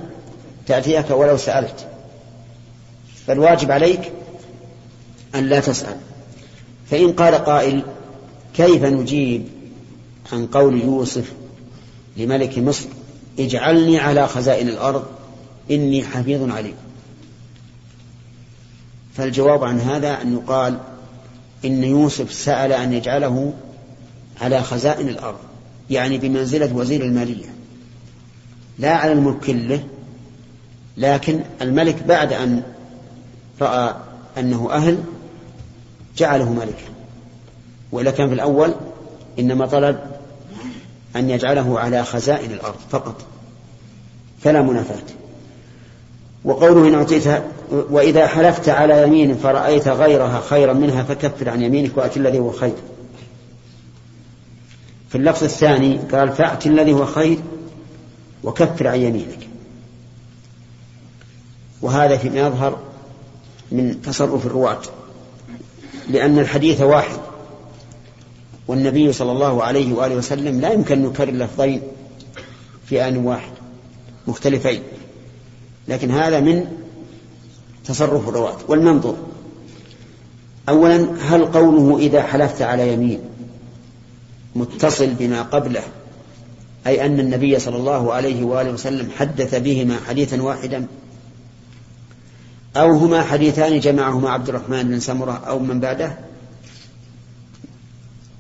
تأتيك 0.68 1.12
ولو 1.12 1.38
سألت. 1.38 1.88
فالواجب 3.28 3.72
عليك 3.72 4.12
أن 5.36 5.50
لا 5.50 5.60
تسأل. 5.60 5.98
فإن 6.92 7.14
قال 7.14 7.36
قائل 7.36 7.84
كيف 8.54 8.84
نجيب 8.84 9.48
عن 10.34 10.48
قول 10.48 10.82
يوسف 10.82 11.32
لملك 12.18 12.58
مصر 12.58 12.88
اجعلني 13.40 14.00
على 14.00 14.28
خزائن 14.28 14.70
الأرض 14.70 15.04
إني 15.72 16.04
حفيظ 16.04 16.52
عليم. 16.52 16.76
فالجواب 19.14 19.64
عن 19.64 19.80
هذا 19.80 20.22
أن 20.22 20.34
يقال 20.34 20.78
إن 21.66 21.84
يوسف 21.84 22.34
سأل 22.34 22.72
أن 22.72 22.94
يجعله 22.94 23.54
على 24.42 24.62
خزائن 24.62 25.10
الأرض 25.10 25.38
يعني 25.90 26.18
بمنزلة 26.18 26.76
وزير 26.76 27.02
المالية 27.02 27.56
لا 28.80 28.96
على 28.96 29.12
الملك 29.12 29.40
كله 29.40 29.84
لكن 30.98 31.40
الملك 31.62 32.04
بعد 32.04 32.34
أن 32.34 32.64
رأى 33.62 33.96
أنه 34.38 34.72
أهل 34.72 35.04
جعله 36.18 36.54
ملكا. 36.54 36.96
وإلا 37.92 38.12
كان 38.12 38.28
في 38.28 38.34
الأول 38.34 38.74
إنما 39.40 39.66
طلب 39.66 40.15
أن 41.16 41.30
يجعله 41.30 41.80
على 41.80 42.04
خزائن 42.04 42.52
الأرض 42.52 42.76
فقط 42.90 43.16
فلا 44.42 44.62
منافاة. 44.62 45.04
وقوله 46.46 46.88
إن 46.88 46.94
أعطيتها 46.94 47.44
وإذا 47.72 48.28
حلفت 48.28 48.70
على 48.70 49.04
يمين 49.04 49.36
فرأيت 49.38 49.88
غيرها 49.88 50.42
خيرا 50.50 50.74
منها 50.74 51.04
فكفر 51.04 51.50
عن 51.50 51.62
يمينك 51.62 51.98
وأت 51.98 52.18
الذي 52.18 52.40
هو 52.40 52.52
خير. 52.52 52.76
في 55.10 55.18
اللفظ 55.18 55.44
الثاني 55.44 55.98
قال 55.98 56.32
فأت 56.32 56.68
الذي 56.68 56.94
هو 56.94 57.06
خير 57.06 57.38
وكفر 58.44 58.88
عن 58.88 59.00
يمينك. 59.00 59.48
وهذا 61.82 62.18
فيما 62.18 62.40
يظهر 62.40 62.78
من 63.72 64.02
تصرف 64.02 64.46
الرواة 64.46 64.82
لأن 66.10 66.40
الحديث 66.40 66.82
واحد 66.82 67.20
والنبي 68.68 69.14
صلى 69.14 69.32
الله 69.32 69.64
عليه 69.64 69.94
وآله 69.94 70.16
وسلم 70.16 70.62
لا 70.62 70.72
يمكن 70.72 71.00
أن 71.00 71.06
يكرر 71.06 71.32
لفظين 71.32 71.82
في 72.86 73.08
آن 73.08 73.18
واحد 73.18 73.52
مختلفين. 74.28 74.82
لكن 75.88 76.12
هذا 76.12 76.40
من 76.40 76.66
تصرف 77.86 78.30
الرواة 78.30 78.58
والمنظور. 78.68 79.18
أولا 80.70 81.08
هل 81.22 81.46
قوله 81.46 81.98
إذا 81.98 82.24
حلفت 82.24 82.62
على 82.62 82.94
يمين 82.94 83.20
متصل 84.56 85.14
بما 85.20 85.42
قبله 85.42 85.84
أي 86.88 87.06
أن 87.06 87.20
النبي 87.20 87.60
صلى 87.60 87.78
الله 87.78 88.14
عليه 88.14 88.44
وآله 88.44 88.72
وسلم 88.72 89.10
حدث 89.18 89.56
بهما 89.56 90.00
حديثا 90.08 90.42
واحدا؟ 90.42 90.88
أو 92.78 92.92
هما 92.92 93.24
حديثان 93.24 93.80
جمعهما 93.80 94.30
عبد 94.30 94.50
الرحمن 94.50 94.84
بن 94.84 95.00
سمرة 95.00 95.44
أو 95.48 95.60
من 95.60 95.80
بعده؟ 95.80 96.18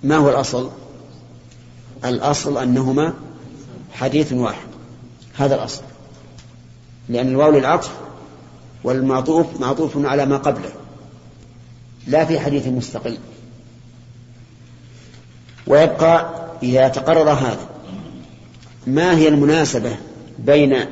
ما 0.05 0.17
هو 0.17 0.29
الأصل؟ 0.29 0.71
الأصل 2.05 2.57
أنهما 2.57 3.13
حديث 3.93 4.33
واحد. 4.33 4.67
هذا 5.37 5.55
الأصل. 5.55 5.81
لأن 7.09 7.27
الواو 7.27 7.51
للعطف 7.51 7.91
والمعطوف 8.83 9.59
معطوف 9.59 10.05
على 10.05 10.25
ما 10.25 10.37
قبله. 10.37 10.71
لا 12.07 12.25
في 12.25 12.39
حديث 12.39 12.67
مستقل 12.67 13.17
ويبقى 15.67 16.45
إذا 16.63 16.87
تقرر 16.87 17.29
هذا 17.29 17.69
ما 18.87 19.17
هي 19.17 19.27
المناسبة 19.27 19.97
بين 20.39 20.85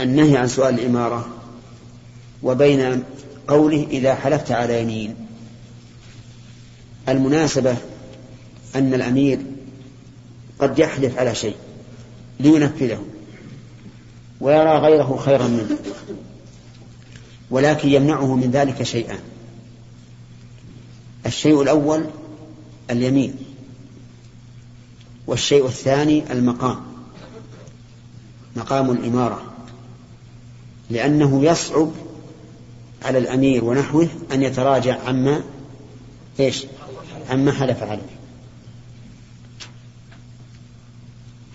النهي 0.00 0.36
عن 0.36 0.48
سؤال 0.48 0.74
الإمارة 0.74 1.28
وبين 2.42 3.02
قوله 3.48 3.86
إذا 3.90 4.14
حلفت 4.14 4.52
على 4.52 4.82
يمين؟ 4.82 5.14
المناسبة 7.08 7.76
أن 8.74 8.94
الأمير 8.94 9.38
قد 10.58 10.78
يحلف 10.78 11.18
على 11.18 11.34
شيء 11.34 11.56
لينفذه 12.40 13.04
ويرى 14.40 14.78
غيره 14.78 15.16
خيرا 15.16 15.48
منه 15.48 15.78
ولكن 17.50 17.88
يمنعه 17.88 18.34
من 18.34 18.50
ذلك 18.50 18.82
شيئان 18.82 19.18
الشيء 21.26 21.62
الأول 21.62 22.04
اليمين 22.90 23.34
والشيء 25.26 25.66
الثاني 25.66 26.32
المقام 26.32 26.80
مقام 28.56 28.90
الإمارة 28.90 29.42
لأنه 30.90 31.44
يصعب 31.44 31.90
على 33.02 33.18
الأمير 33.18 33.64
ونحوه 33.64 34.08
أن 34.32 34.42
يتراجع 34.42 34.98
عما 35.06 35.42
إيش؟ 36.40 36.66
عما 37.30 37.52
حلف 37.52 37.82
عليه. 37.82 38.19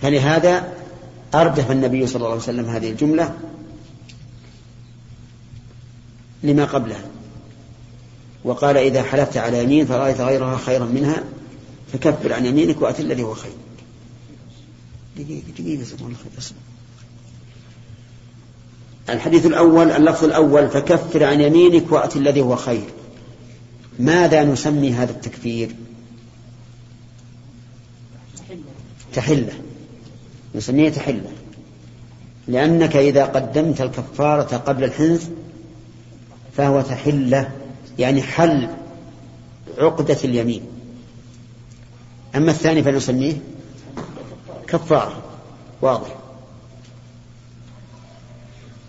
فلهذا 0.06 0.74
أردف 1.36 1.72
النبي 1.72 2.08
صلى 2.08 2.15
الله 2.15 2.28
عليه 2.28 2.41
وسلم 2.41 2.65
هذه 2.65 2.91
الجملة 2.91 3.38
لما 6.44 6.65
قبلها. 6.65 7.06
وقال 8.44 8.78
إذا 8.78 9.04
حلفت 9.04 9.38
على 9.38 9.63
يمين 9.63 9.86
فرأيت 9.86 10.22
غيرها 10.22 10.58
خيرا 10.58 10.86
منها 10.86 11.24
فكفر 11.94 12.34
عن 12.34 12.46
يمينك 12.46 12.82
وأت 12.82 13.00
الذي 13.00 13.24
هو 13.24 13.34
خير. 13.34 13.52
دقيقة 15.18 15.44
دقيقة 15.60 15.86
الحديث 19.10 19.46
الأول 19.46 19.91
اللفظ 19.91 20.24
الأول 20.24 20.70
فكفر 20.70 21.24
عن 21.24 21.41
يمينك 21.41 21.91
وأت 21.91 22.15
الذي 22.15 22.41
هو 22.41 22.56
خير. 22.56 22.89
ماذا 24.00 24.44
نسمي 24.44 24.94
هذا 24.94 25.12
التكفير؟ 25.12 25.76
تحلة. 29.13 29.64
نسميه 30.56 30.89
تحلة 30.89 31.32
لأنك 32.48 32.96
إذا 32.96 33.26
قدمت 33.26 33.82
الكفارة 33.82 34.58
قبل 34.58 34.84
الحنث 34.84 35.30
فهو 36.58 36.82
تحلة 36.82 37.52
يعني 38.00 38.22
حل 38.22 38.69
عقدة 39.77 40.17
اليمين. 40.23 40.62
أما 42.36 42.52
الثاني 42.52 42.84
فنسميه 42.84 43.34
كفارة. 44.67 45.23
واضح. 45.82 46.15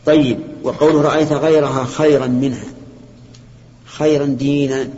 طيب 0.06 0.38
وقوله 0.62 1.02
رأيت 1.02 1.32
غيرها 1.32 1.84
خيرا 1.84 2.26
منها 2.26 2.64
خيرا 3.84 4.26
دينا 4.26 4.88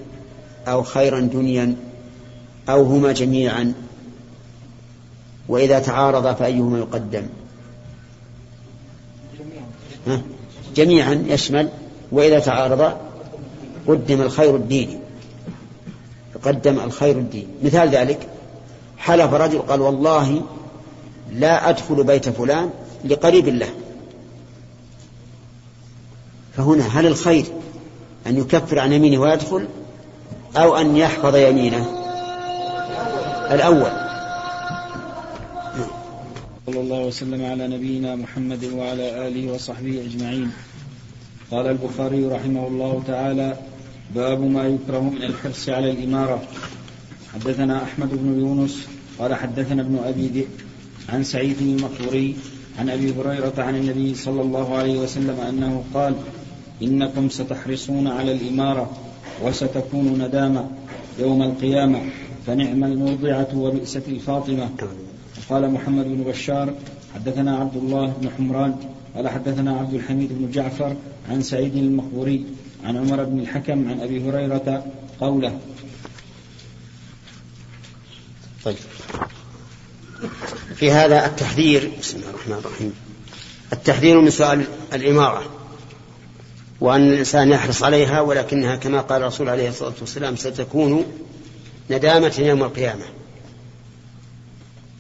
أو 0.69 0.83
خيرا 0.83 1.21
دنيا 1.21 1.77
أو 2.69 2.83
هما 2.83 3.13
جميعا. 3.13 3.88
وإذا 5.49 5.79
تعارضا 5.79 6.33
فأيهما 6.33 6.79
يقدم؟ 6.79 7.27
ها؟ 10.07 10.21
جميعا 10.77 11.25
يشمل. 11.29 11.69
وإذا 12.13 12.39
تعارضا 12.39 13.01
قدم 13.87 14.23
الخير 14.23 14.57
الديني 14.57 14.99
يقدم 16.37 16.81
الخير 16.81 17.19
الديني 17.19 17.49
مثال 17.63 17.89
ذلك 17.89 18.29
حلف 18.99 19.33
رجل 19.33 19.59
قال 19.59 19.81
والله 19.81 20.43
لا 21.33 21.69
أدخل 21.69 22.05
بيت 22.05 22.29
فلان 22.29 22.71
لقريب 23.05 23.49
له. 23.49 23.69
فهنا 26.57 26.87
هل 26.87 27.07
الخير 27.07 27.45
أن 28.27 28.39
يكفر 28.39 28.79
عن 28.79 28.93
يمينه 28.93 29.21
ويدخل 29.21 29.69
أو 30.57 30.77
أن 30.77 30.97
يحفظ 30.97 31.37
يمينه؟ 31.37 31.87
الأول. 33.51 34.08
صلى 36.69 36.81
الله 36.81 37.01
وسلم 37.01 37.45
على 37.45 37.69
نبينا 37.69 38.17
محمد 38.17 38.65
وعلى 38.65 39.29
آله 39.29 39.53
وصحبه 39.53 40.05
أجمعين. 40.05 40.53
قال 41.51 41.67
البخاري 41.67 42.27
رحمه 42.27 42.69
الله 42.69 43.03
تعالى 43.07 43.57
باب 44.15 44.41
ما 44.41 44.69
يكره 44.69 45.01
من 45.01 45.23
الحرص 45.23 45.69
على 45.69 45.91
الإمارة. 45.91 46.43
حدثنا 47.35 47.83
أحمد 47.83 48.11
بن 48.13 48.41
يونس 48.41 48.85
قال 49.19 49.35
حدثنا 49.35 49.83
ابن 49.83 49.97
أبي 50.05 50.27
ذئب 50.29 50.49
عن 51.09 51.25
سعيد 51.25 51.57
المقبوري 51.61 52.37
عن 52.79 52.91
أبي 52.91 53.13
هريرة 53.17 53.57
عن 53.59 53.75
النبي 53.77 54.15
صلى 54.15 54.43
الله 54.43 54.77
عليه 54.77 54.99
وسلم 54.99 55.41
أنه 55.41 55.85
قال 55.95 56.15
إنكم 56.83 57.29
ستحرصون 57.29 58.07
على 58.07 58.33
الإمارة 58.33 58.91
وستكون 59.45 60.07
ندامة 60.21 60.69
يوم 61.19 61.43
القيامة 61.43 62.01
فنعم 62.47 62.85
المرضعة 62.85 63.49
وبئست 63.57 64.09
الفاطمة. 64.09 64.69
قال 65.49 65.71
محمد 65.71 66.05
بن 66.05 66.25
بشار 66.25 66.75
حدثنا 67.15 67.57
عبد 67.57 67.77
الله 67.77 68.07
بن 68.07 68.31
حمران 68.39 68.77
قال 69.15 69.29
حدثنا 69.29 69.79
عبد 69.79 69.95
الحميد 69.95 70.29
بن 70.33 70.51
جعفر 70.51 70.97
عن 71.31 71.43
سعيد 71.43 71.77
المقبوري 71.77 72.47
عن 72.85 72.97
عمر 72.97 73.25
بن 73.25 73.41
الحكم 73.41 73.89
عن 73.91 74.01
أبي 74.01 74.29
هريرة 74.29 74.85
قوله. 75.21 75.59
طيب. 78.65 78.77
في 80.75 80.91
هذا 80.91 81.27
التحذير 81.27 81.91
بسم 82.01 82.17
الله 82.17 82.31
الرحمن 82.31 82.55
الرحيم 82.55 82.95
التحذير 83.73 84.21
من 84.21 84.31
سؤال 84.31 84.65
الإمارة 84.93 85.43
وأن 86.81 87.09
الإنسان 87.13 87.49
يحرص 87.49 87.83
عليها 87.83 88.21
ولكنها 88.21 88.77
كما 88.77 89.01
قال 89.01 89.23
الرسول 89.23 89.49
عليه 89.49 89.69
الصلاة 89.69 89.95
والسلام 90.01 90.37
ستكون 90.37 91.05
ندامة 91.91 92.35
يوم 92.39 92.63
القيامة. 92.63 93.05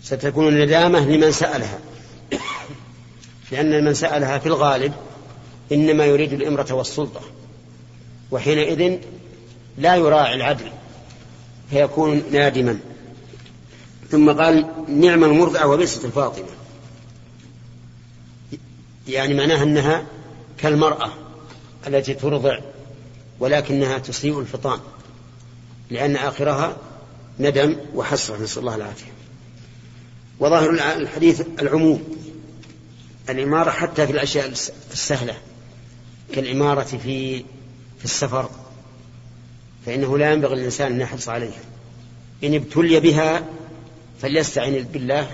ستكون 0.09 0.61
ندامة 0.61 1.01
لمن 1.01 1.33
سألها. 1.33 1.79
لأن 3.53 3.85
من 3.85 3.95
سألها 3.95 4.39
في 4.39 4.47
الغالب 4.47 4.93
إنما 5.73 6.05
يريد 6.05 6.33
الإمرة 6.33 6.73
والسلطة 6.73 7.21
وحينئذ 8.31 8.99
لا 9.79 9.97
يراعي 9.97 10.35
العدل 10.35 10.71
فيكون 11.71 12.23
نادما. 12.33 12.79
ثم 14.11 14.31
قال 14.33 14.67
نعم 14.89 15.25
المرضعة 15.25 15.67
وبئست 15.67 16.05
الفاطمة. 16.05 16.49
يعني 19.09 19.35
معناها 19.35 19.63
أنها 19.63 20.07
كالمرأة 20.59 21.13
التي 21.87 22.15
ترضع 22.15 22.59
ولكنها 23.41 23.99
تسيء 23.99 24.41
الفطام 24.41 24.81
لأن 25.91 26.17
آخرها 26.17 26.77
ندم 27.41 27.77
وحسرة. 27.95 28.43
نسأل 28.43 28.61
الله 28.61 28.75
العافية. 28.75 29.19
وظاهر 30.41 30.71
الحديث 30.71 31.43
العموم 31.61 32.03
الإمارة 33.31 33.71
حتى 33.71 34.07
في 34.07 34.13
الأشياء 34.13 34.47
السهلة 34.93 35.35
كالإمارة 36.33 36.83
في 36.83 37.39
في 37.99 38.05
السفر 38.05 38.51
فإنه 39.87 40.19
لا 40.19 40.33
ينبغي 40.33 40.55
للإنسان 40.55 40.93
أن 40.93 41.01
يحرص 41.01 41.29
عليها 41.29 41.61
إن 42.45 42.55
ابتلي 42.55 43.01
بها 43.01 43.45
فليستعن 44.21 44.87
بالله 44.93 45.31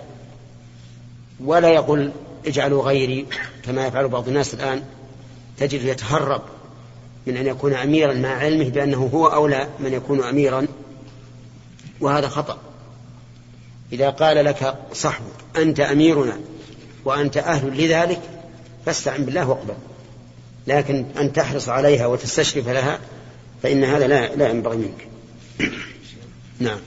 ولا 1.41 1.69
يقول 1.69 2.13
اجعلوا 2.47 2.83
غيري 2.83 3.27
كما 3.63 3.87
يفعل 3.87 4.09
بعض 4.09 4.29
الناس 4.29 4.55
الآن 4.55 4.83
تجد 5.57 5.85
يتهرب 5.85 6.43
من 7.27 7.37
أن 7.37 7.47
يكون 7.47 7.75
أميرا 7.75 8.15
مع 8.15 8.29
علمه 8.29 8.69
بأنه 8.69 9.11
هو 9.15 9.27
أولى 9.27 9.69
من 9.81 9.93
يكون 9.93 10.25
أميرا 10.25 10.67
وهذا 12.01 12.29
خطأ. 12.29 12.59
إذا 13.95 14.11
قال 14.11 14.45
لك 14.45 14.77
صاحبك 14.93 15.33
أنت 15.57 15.81
أميرنا 15.81 16.39
وأنت 17.05 17.37
أهل 17.37 17.85
لذلك 17.85 18.21
فاستعن 18.87 19.25
بالله 19.25 19.49
واقبل. 19.49 19.75
لكن 20.67 21.07
أن 21.19 21.33
تحرص 21.33 21.69
عليها 21.69 22.07
وتستشرف 22.07 22.69
لها 22.69 22.99
فإن 23.63 23.85
هذا 23.85 24.07
لا, 24.07 24.35
لا 24.35 24.49
ينبغي 24.49 24.77
منك. 24.77 25.09
نعم. 26.59 26.79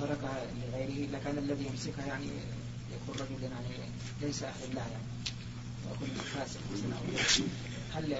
تركها 0.00 0.46
لغيره 0.72 1.08
لكان 1.12 1.38
الذي 1.38 1.66
يمسكها 1.66 2.06
يعني 2.06 2.26
يكون 2.94 3.14
رجلا 3.14 3.48
يعني 3.48 3.90
ليس 4.22 4.42
أهل 4.42 4.70
الله 4.70 4.82
يعني 4.82 5.04
ويكون 5.90 6.08
فاسق 6.34 6.60
هل 7.94 8.16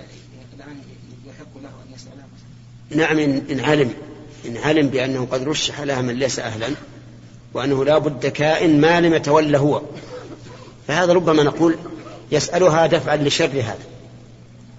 الآن 0.54 0.82
يحق 1.26 1.56
له 1.62 1.68
أن 1.68 1.94
يسالها 1.94 2.26
مثلا؟ 2.34 2.45
نعم 2.90 3.18
إن 3.18 3.60
علم. 3.60 3.94
إن 4.46 4.56
علم 4.56 4.88
بأنه 4.88 5.26
قد 5.26 5.42
رشح 5.42 5.80
لها 5.80 6.02
من 6.02 6.14
ليس 6.14 6.38
أهلا 6.38 6.68
وأنه 7.54 7.84
لا 7.84 7.98
بد 7.98 8.26
كائن 8.26 8.80
ما 8.80 9.00
لم 9.00 9.14
يتولى 9.14 9.58
هو. 9.58 9.82
فهذا 10.88 11.12
ربما 11.12 11.42
نقول 11.42 11.78
يسألها 12.32 12.86
دفعا 12.86 13.16
لشر 13.16 13.60
هذا. 13.60 13.86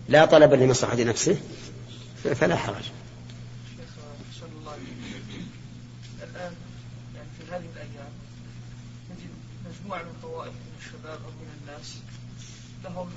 لا 0.10 0.26
طلبا 0.26 0.56
لمصلحة 0.56 1.04
نفسه 1.04 1.38
فلا 2.36 2.56
حرج. 2.56 2.84
الآن 6.24 6.54
يعني 7.16 7.28
في 7.38 7.52
هذه 7.52 7.66
الأيام 7.74 8.12
مجموعة 9.66 10.04
من 10.04 10.14
طوائف 10.22 10.54
من 10.54 10.74
الشباب 10.80 11.20
أو 11.26 11.32
من 11.32 11.50
الناس 11.62 11.96
لهم 12.84 13.10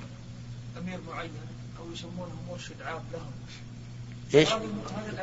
أمير 0.77 0.99
معين 1.07 1.31
أو 1.79 1.91
يسمونه 1.93 2.35
مرشد 2.51 2.81
عام 2.85 3.01
لهم. 3.13 3.31
إيش؟ 4.35 4.49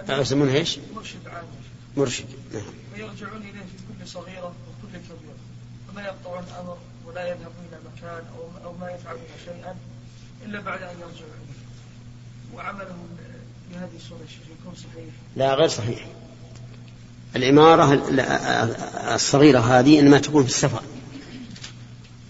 يسمونه 0.09 0.55
إيش؟ 0.55 0.79
مرشد 0.97 1.29
عام. 1.29 1.45
مرشد 1.97 2.25
نعم. 2.53 2.63
ويرجعون 2.95 3.43
إليه 3.43 3.53
في 3.53 3.99
كل 4.01 4.09
صغيرة 4.09 4.47
وكل 4.47 4.99
كبيرة. 4.99 5.39
وما 5.91 6.03
يقطعون 6.03 6.45
أمر 6.61 6.77
ولا 7.07 7.29
يذهبون 7.29 7.65
إلى 7.69 7.79
مكان 7.97 8.25
أو 8.37 8.69
أو 8.69 8.73
ما 8.81 8.91
يفعلون 8.91 9.23
شيئا 9.45 9.77
إلا 10.45 10.61
بعد 10.61 10.83
أن 10.83 10.95
يرجعوا 10.95 11.11
إليه. 11.13 12.57
وعملهم 12.57 13.09
بهذه 13.71 13.97
الصورة 13.97 14.21
يكون 14.61 14.75
صحيح. 14.75 15.15
لا 15.37 15.55
غير 15.55 15.69
صحيح. 15.69 16.07
العمارة 17.37 18.03
الصغيرة 19.15 19.61
هذه 19.61 20.01
إنما 20.01 20.19
تكون 20.19 20.43
في 20.43 20.49
السفر. 20.49 20.83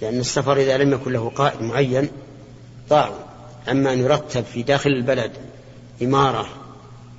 لأن 0.02 0.20
السفر 0.20 0.56
إذا 0.56 0.78
لم 0.78 0.92
يكن 0.92 1.12
له 1.12 1.30
قائد 1.30 1.62
معين 1.62 2.10
ضاعوا 2.88 3.18
أما 3.70 3.92
أن 3.92 3.98
يرتب 3.98 4.44
في 4.44 4.62
داخل 4.62 4.90
البلد 4.90 5.32
إمارة 6.02 6.48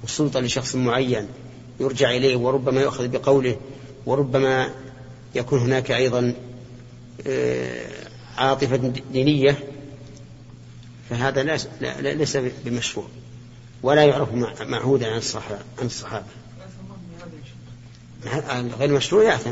وسلطة 0.04 0.40
لشخص 0.40 0.76
معين 0.76 1.28
يرجع 1.80 2.12
إليه 2.12 2.36
وربما 2.36 2.82
يؤخذ 2.82 3.08
بقوله 3.08 3.58
وربما 4.06 4.70
يكون 5.36 5.60
هناك 5.60 5.92
أيضا 5.92 6.34
عاطفة 8.38 8.94
دينية 9.14 9.58
فهذا 11.10 11.58
ليس 12.02 12.38
بمشروع 12.66 13.06
ولا 13.84 14.04
يعرف 14.04 14.30
معهودا 14.62 15.12
عن 15.12 15.18
الصحابة 15.18 15.60
عن 15.80 15.86
الصحابة. 15.86 16.26
غير 18.80 18.92
مشروع 18.92 19.24
يأثم. 19.24 19.52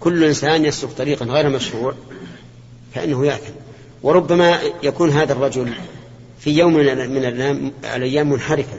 كل 0.00 0.24
إنسان 0.24 0.64
يسلك 0.64 0.90
طريقا 0.90 1.26
غير 1.26 1.48
مشروع 1.48 1.94
فإنه 2.94 3.26
يأثم. 3.26 3.52
وربما 4.02 4.60
يكون 4.82 5.10
هذا 5.10 5.32
الرجل 5.32 5.74
في 6.40 6.50
يوم 6.50 6.74
من 6.74 7.24
الأيام 7.84 8.30
منحرفا. 8.30 8.78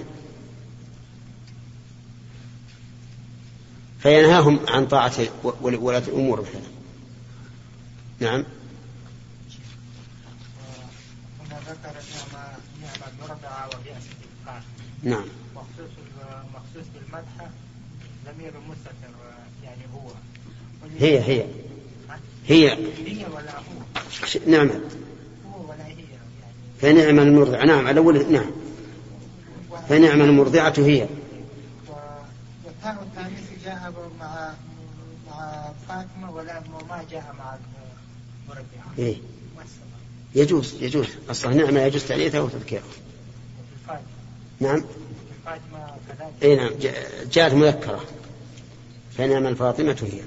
فينهاهم 4.06 4.60
عن 4.68 4.86
طاعة 4.88 5.14
ولاة 5.62 6.04
الأمور 6.08 6.42
مثلا 6.42 6.62
نعم. 8.20 8.44
هنا 11.42 11.60
ذكر 11.60 11.94
نعم. 12.34 13.00
المرضعة 13.14 13.68
وبئس 13.68 14.06
الإبقاء 14.46 14.64
نعم 15.04 15.26
مخصوص 15.56 15.92
مخصوص 16.54 16.86
بالمدح 16.94 17.52
ضمير 18.26 18.54
مستتر 18.70 19.16
يعني 19.64 19.82
هو 19.94 20.12
هي 21.00 21.20
هي. 21.20 21.46
هي. 22.48 22.70
هي 23.06 23.26
ولا 23.36 23.52
هو 23.52 24.48
نعم. 24.48 24.70
هو 25.54 25.70
ولا 25.70 25.88
هي 25.88 25.94
يعني 25.94 26.54
فنعم 26.82 27.20
المرضعة 27.20 27.66
نعم 27.66 27.88
على 27.88 28.00
أول 28.00 28.32
نعم. 28.32 28.52
فنعم 29.90 30.22
المرضعة 30.22 30.74
هي. 30.78 31.08
مع 34.20 34.54
مع 35.28 35.72
فاطمة 35.88 36.32
ولا 36.36 36.60
ما 36.90 37.04
جاء 37.12 37.36
مع 37.40 37.58
المربعة 38.48 38.94
إيه؟ 39.00 39.18
يجوز 40.36 40.84
يجوز. 40.84 41.08
أصلا 41.30 41.54
نعمة 41.54 41.82
يجوز 41.82 42.04
تأنيثها 42.04 42.40
وتذكيرها. 42.42 42.84
نعم. 44.60 44.84
اي 46.44 46.56
نعم. 46.56 46.70
جاء- 46.82 47.26
جاءت 47.32 47.54
مذكرة. 47.54 48.04
فنعم 49.18 49.48
الفاطمة 49.48 49.98
هي. 50.14 50.22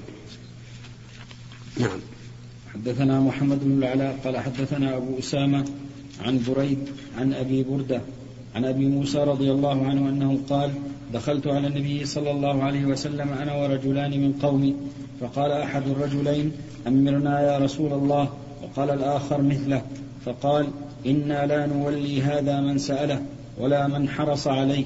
نعم. 1.77 1.99
حدثنا 2.73 3.19
محمد 3.19 3.59
بن 3.63 3.77
العلاء 3.83 4.19
قال 4.23 4.37
حدثنا 4.37 4.97
أبو 4.97 5.19
أسامة 5.19 5.65
عن 6.21 6.43
بريد 6.47 6.89
عن 7.17 7.33
أبي 7.33 7.63
بردة 7.63 8.01
عن 8.55 8.65
أبي 8.65 8.85
موسى 8.85 9.17
رضي 9.17 9.51
الله 9.51 9.85
عنه 9.85 10.09
أنه 10.09 10.39
قال 10.49 10.71
دخلت 11.13 11.47
على 11.47 11.67
النبي 11.67 12.05
صلى 12.05 12.31
الله 12.31 12.63
عليه 12.63 12.85
وسلم 12.85 13.29
أنا 13.29 13.55
ورجلان 13.55 14.11
من 14.21 14.33
قومي 14.33 14.75
فقال 15.21 15.51
أحد 15.51 15.87
الرجلين 15.87 16.51
أمرنا 16.87 17.41
يا 17.41 17.57
رسول 17.57 17.93
الله. 17.93 18.29
وقال 18.63 18.89
الآخر 18.89 19.41
مثله. 19.41 19.81
فقال 20.25 20.67
إنا 21.05 21.45
لا 21.45 21.65
نولي 21.65 22.21
هذا 22.21 22.61
من 22.61 22.77
سأله 22.77 23.21
ولا 23.57 23.87
من 23.87 24.09
حرص 24.09 24.47
عليه. 24.47 24.85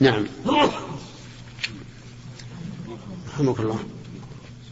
نعم. 0.00 0.26
رحمك 3.28 3.60
الله. 3.60 3.78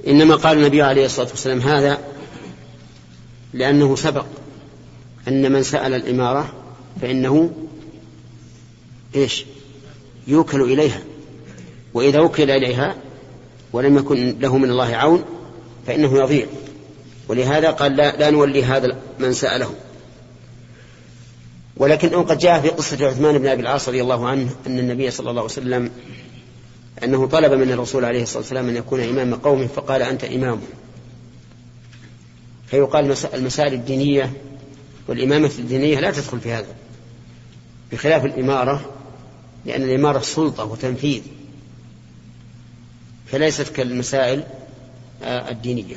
إنما 0.06 0.34
قال 0.34 0.58
النبي 0.58 0.82
عليه 0.82 1.04
الصلاة 1.04 1.28
والسلام 1.28 1.60
هذا 1.60 1.98
لأنه 3.54 3.96
سبق 3.96 4.26
أن 5.28 5.52
من 5.52 5.62
سأل 5.62 5.94
الإمارة 5.94 6.65
فإنه 7.00 7.50
إيش؟ 9.14 9.44
يوكل 10.26 10.62
إليها. 10.62 11.00
وإذا 11.94 12.20
وكل 12.20 12.50
إليها 12.50 12.96
ولم 13.72 13.98
يكن 13.98 14.36
له 14.40 14.58
من 14.58 14.70
الله 14.70 14.96
عون 14.96 15.24
فإنه 15.86 16.18
يضيع. 16.18 16.46
ولهذا 17.28 17.70
قال 17.70 17.96
لا, 17.96 18.16
لا 18.16 18.30
نولي 18.30 18.64
هذا 18.64 18.96
من 19.18 19.32
سأله. 19.32 19.74
ولكن 21.76 22.08
قد 22.08 22.38
جاء 22.38 22.60
في 22.60 22.68
قصة 22.68 23.06
عثمان 23.06 23.38
بن 23.38 23.46
أبي 23.46 23.62
العاص 23.62 23.88
رضي 23.88 24.02
الله 24.02 24.28
عنه 24.28 24.50
أن 24.66 24.78
النبي 24.78 25.10
صلى 25.10 25.30
الله 25.30 25.42
عليه 25.42 25.52
وسلم 25.52 25.90
أنه 27.04 27.26
طلب 27.26 27.52
من 27.52 27.72
الرسول 27.72 28.04
عليه 28.04 28.22
الصلاة 28.22 28.38
والسلام 28.38 28.68
أن 28.68 28.76
يكون 28.76 29.00
إمام 29.00 29.34
قومه 29.34 29.66
فقال 29.66 30.02
أنت 30.02 30.24
إمام. 30.24 30.60
فيقال 32.66 33.16
المسائل 33.34 33.74
الدينية 33.74 34.32
والإمامة 35.08 35.50
الدينية 35.58 36.00
لا 36.00 36.10
تدخل 36.10 36.40
في 36.40 36.52
هذا. 36.52 36.66
بخلاف 37.92 38.24
الإمارة 38.24 38.92
لأن 39.64 39.82
الإمارة 39.82 40.20
سلطة 40.20 40.64
وتنفيذ 40.64 41.22
فليست 43.26 43.68
كالمسائل 43.68 44.44
آه، 45.22 45.50
الدينية. 45.50 45.96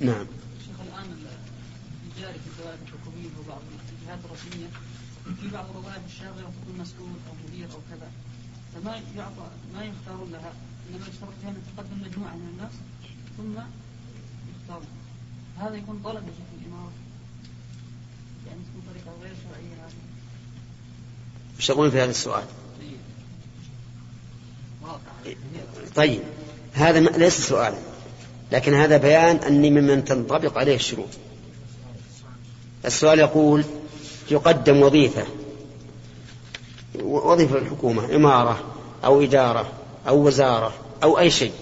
نعم. 0.00 0.26
شيخ 0.66 0.80
الآن 0.88 1.16
الجاري 2.06 2.38
في 2.38 2.46
الدوائر 2.46 2.78
الحكومية 2.82 3.30
وبعض 3.40 3.60
الجهات 3.92 4.18
الرسمية. 4.24 4.68
في 5.40 5.48
بعض 5.48 5.66
الوظائف 5.70 6.02
الشاغلة 6.06 6.40
يكون 6.40 6.78
مسؤول 6.78 7.08
أو 7.08 7.34
مدير 7.48 7.66
أو 7.66 7.78
كذا. 7.90 8.08
فما 8.74 9.00
يعطى 9.16 9.48
ما 9.74 9.84
يختار 9.84 10.26
لها؟ 10.32 10.52
إنما 10.90 11.06
يشترط 11.08 11.32
فيها 11.40 11.50
أن 11.50 11.62
تقدم 11.76 12.08
مجموعة 12.08 12.34
من 12.34 12.48
الناس 12.52 12.72
ثم 13.36 13.54
يختار. 14.50 14.82
هذا 15.58 15.76
يكون 15.76 16.00
طلب 16.04 16.24
شيخ 16.24 16.60
الإمارة. 16.60 16.92
يقولون 21.68 21.90
في 21.90 22.00
هذا 22.00 22.10
السؤال؟ 22.10 22.44
طيب 25.94 26.20
هذا 26.72 27.00
ليس 27.00 27.48
سؤالا 27.48 27.78
لكن 28.52 28.74
هذا 28.74 28.96
بيان 28.96 29.36
أني 29.36 29.70
ممن 29.70 30.04
تنطبق 30.04 30.58
عليه 30.58 30.74
الشروط. 30.74 31.08
السؤال 32.84 33.18
يقول 33.18 33.64
يقدم 34.30 34.82
وظيفة 34.82 35.26
وظيفة 37.02 37.58
الحكومة 37.58 38.16
إمارة 38.16 38.74
أو 39.04 39.22
إدارة 39.22 39.72
أو 40.08 40.26
وزارة 40.26 40.74
أو 41.02 41.18
أي 41.18 41.30
شيء. 41.30 41.52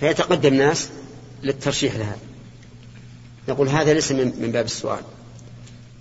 فيتقدم 0.00 0.54
ناس 0.54 0.88
للترشيح 1.42 1.94
لها 1.94 2.16
نقول 3.48 3.68
هذا 3.68 3.94
ليس 3.94 4.12
من 4.12 4.50
باب 4.52 4.64
السؤال. 4.64 5.02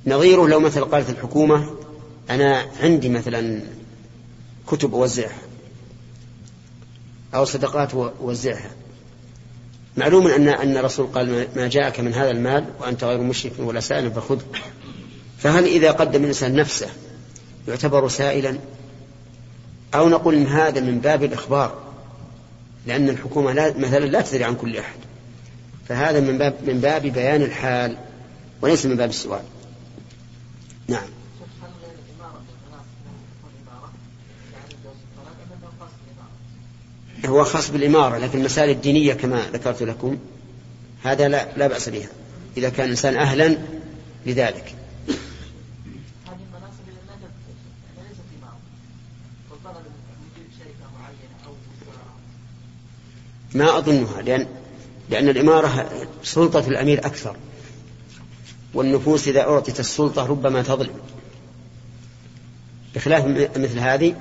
نظيره 0.07 0.47
لو 0.47 0.59
مثلا 0.59 0.83
قالت 0.83 1.09
الحكومة 1.09 1.69
أنا 2.29 2.65
عندي 2.81 3.09
مثلا 3.09 3.61
كتب 4.67 4.93
أوزعها 4.93 5.41
أو 7.35 7.45
صدقات 7.45 7.93
أوزعها. 8.21 8.71
معلوم 9.97 10.27
أن 10.27 10.47
أن 10.47 10.77
الرسول 10.77 11.07
قال 11.07 11.47
ما 11.55 11.67
جاءك 11.67 11.99
من 11.99 12.13
هذا 12.13 12.31
المال 12.31 12.65
وأنت 12.79 13.03
غير 13.03 13.21
مشرك 13.21 13.51
ولا 13.59 13.79
سائل 13.79 14.11
فخذه 14.11 14.41
فهل 15.37 15.65
إذا 15.65 15.91
قدم 15.91 16.21
الإنسان 16.21 16.55
نفسه 16.55 16.89
يعتبر 17.67 18.07
سائلا؟ 18.07 18.57
أو 19.95 20.09
نقول 20.09 20.35
إن 20.35 20.47
هذا 20.47 20.81
من 20.81 20.99
باب 20.99 21.23
الإخبار 21.23 21.83
لأن 22.87 23.09
الحكومة 23.09 23.53
لا 23.53 23.77
مثلا 23.77 24.05
لا 24.05 24.21
تدري 24.21 24.43
عن 24.43 24.55
كل 24.55 24.77
أحد. 24.77 24.97
فهذا 25.89 26.19
من 26.19 26.37
باب 26.37 26.53
من 26.67 26.79
باب 26.79 27.01
بيان 27.01 27.41
الحال 27.41 27.97
وليس 28.61 28.85
من 28.85 28.95
باب 28.95 29.09
السؤال. 29.09 29.41
نعم. 30.87 31.07
هو 37.25 37.43
خاص 37.43 37.71
بالإمارة 37.71 38.17
لكن 38.17 38.39
المسائل 38.39 38.69
الدينية 38.69 39.13
كما 39.13 39.41
ذكرت 39.53 39.83
لكم 39.83 40.17
هذا 41.03 41.27
لا, 41.27 41.57
لا 41.57 41.67
بأس 41.67 41.89
بها 41.89 42.09
إذا 42.57 42.69
كان 42.69 42.85
الإنسان 42.85 43.15
أهلا 43.15 43.57
لذلك. 44.25 44.75
ما 53.53 53.77
أظنها 53.77 54.21
لأن 54.21 54.47
لأن 55.09 55.29
الإمارة 55.29 55.89
سلطة 56.23 56.67
الأمير 56.67 56.99
أكثر. 56.99 57.35
والنفوس 58.73 59.27
إذا 59.27 59.41
أعطت 59.41 59.79
السلطة 59.79 60.25
ربما 60.25 60.61
تظلم. 60.61 60.95
بخلاف 62.95 63.25
مثل 63.57 63.79
هذه 63.79 64.15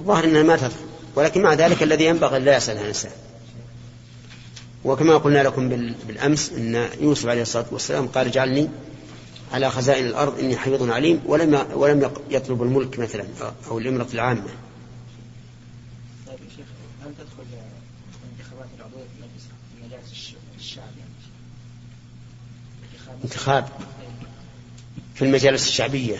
الظاهر 0.00 0.24
أنها 0.24 0.42
ما 0.42 0.56
تظلم. 0.56 0.86
ولكن 1.16 1.42
مع 1.42 1.54
ذلك 1.54 1.82
الذي 1.82 2.04
ينبغي 2.04 2.38
لا 2.38 2.56
يسأل 2.56 2.78
عن 2.78 2.92
وكما 4.84 5.16
قلنا 5.16 5.42
لكم 5.42 5.68
بالأمس 6.08 6.52
أن 6.52 6.88
يوسف 7.00 7.26
عليه 7.26 7.42
الصلاة 7.42 7.66
والسلام 7.70 8.08
قال 8.08 8.26
اجعلني 8.26 8.68
على 9.52 9.70
خزائن 9.70 10.06
الأرض 10.06 10.38
إني 10.38 10.56
حفيظ 10.56 10.90
عليم 10.90 11.20
ولم 11.26 11.66
ولم 11.74 12.10
يطلب 12.30 12.62
الملك 12.62 12.98
مثلا 12.98 13.24
أو 13.70 13.78
الإمرة 13.78 14.08
العامة 14.14 14.42
طيب 16.26 16.38
يا 16.44 16.50
شيخ 16.56 16.66
هل 17.04 17.12
تدخل 17.18 17.44
الانتخابات 18.24 18.68
العضوية 18.78 19.04
في 19.04 19.86
مجالس 19.86 20.34
الشعب 20.58 20.84
يعني 20.98 21.14
انتخاب 23.24 23.68
في 25.14 25.24
المجالس 25.24 25.66
الشعبية. 25.66 26.16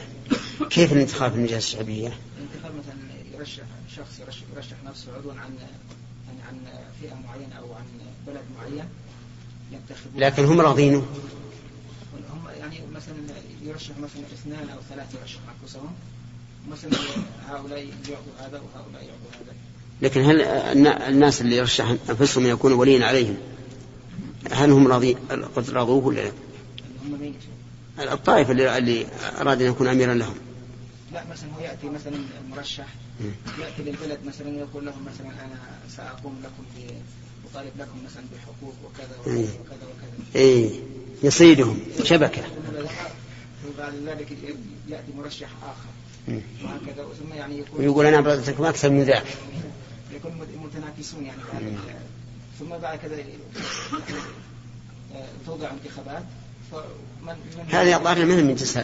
كيف 0.71 0.93
الانتخاب 0.93 1.31
في 1.31 1.37
المجالس 1.37 1.67
الشعبية؟ 1.67 2.09
الانتخاب 2.39 2.73
مثلا 2.79 3.39
يرشح 3.39 3.63
شخص 3.97 4.21
يرشح, 4.21 4.43
يرشح 4.57 4.77
نفسه 4.87 5.13
عضوا 5.17 5.33
عن 5.33 5.51
يعني 6.27 6.43
عن 6.49 6.59
فئة 7.01 7.15
معينة 7.15 7.55
أو 7.55 7.75
عن 7.75 7.85
بلد 8.27 8.43
معين 8.59 8.85
ينتخبون. 9.73 10.23
لكن 10.23 10.45
هم 10.45 10.61
راضينه. 10.61 11.07
هم 12.33 12.43
يعني 12.61 12.81
مثلا 12.95 13.15
يرشح 13.63 13.99
مثلا 13.99 14.23
اثنان 14.33 14.69
أو 14.69 14.79
ثلاثة 14.91 15.19
يرشح 15.21 15.41
أنفسهم. 15.63 15.93
مثلا 16.71 16.91
هؤلاء 17.49 17.79
يعطوا 17.79 18.33
هذا 18.39 18.61
وهؤلاء 18.61 19.03
يعطوا 19.03 19.45
هذا. 19.45 19.55
لكن 20.03 20.21
هل 20.21 20.43
الناس 21.03 21.41
اللي 21.41 21.57
يرشح 21.57 21.95
أنفسهم 22.11 22.47
يكونوا 22.47 22.77
وليا 22.77 23.07
عليهم؟ 23.07 23.37
هل 24.53 24.71
هم 24.71 24.89
راضي 24.89 25.17
قد 25.57 25.71
راضوه 25.71 26.07
ولا 26.07 26.21
لا؟ 26.21 26.33
الطائفة 27.99 28.53
اللي, 28.53 28.79
اللي 28.79 29.07
أراد 29.41 29.63
أن 29.63 29.69
يكون 29.69 29.89
أميرا 29.89 30.15
لهم. 30.15 30.35
لا 31.13 31.25
مثلا 31.31 31.49
هو 31.59 31.61
يأتي 31.61 31.89
مثلا 31.89 32.17
مرشح 32.51 32.87
يأتي 33.61 33.83
للبلد 33.83 34.19
مثلا 34.27 34.49
ويقول 34.49 34.87
لهم 34.87 35.05
مثلا 35.05 35.29
أنا 35.29 35.59
سأقوم 35.97 36.43
لكم 36.45 36.65
أطالب 37.51 37.73
لكم 37.79 38.05
مثلا 38.05 38.23
بحقوق 38.35 38.75
وكذا 38.85 39.17
وكذا 39.21 39.43
وكذا 39.43 39.87
وكذا. 39.87 40.27
إيه 40.37 40.81
يصيدهم 41.23 41.79
شبكة. 42.03 42.43
وبعد 43.69 43.95
ذلك 44.07 44.29
يأتي 44.89 45.13
مرشح 45.17 45.49
آخر. 45.63 46.41
وهكذا. 46.65 47.07
ثم 47.21 47.35
يعني 47.35 47.59
يكون 47.59 47.81
ويقول 47.81 48.07
أنا 48.07 48.19
أبغى 48.19 48.69
أكثر 48.69 48.91
من 48.91 49.03
ذاك. 49.03 49.27
يكون 50.15 50.33
متنافسون 50.65 51.25
يعني. 51.25 51.39
ثم 52.59 52.69
بعد 52.69 52.99
كذا 52.99 53.17
توضع 55.47 55.71
انتخابات. 55.71 56.25
هذا 57.69 57.97
الظاهر 57.97 58.25
منهم 58.25 58.45
من 58.45 58.55
جنس 58.55 58.77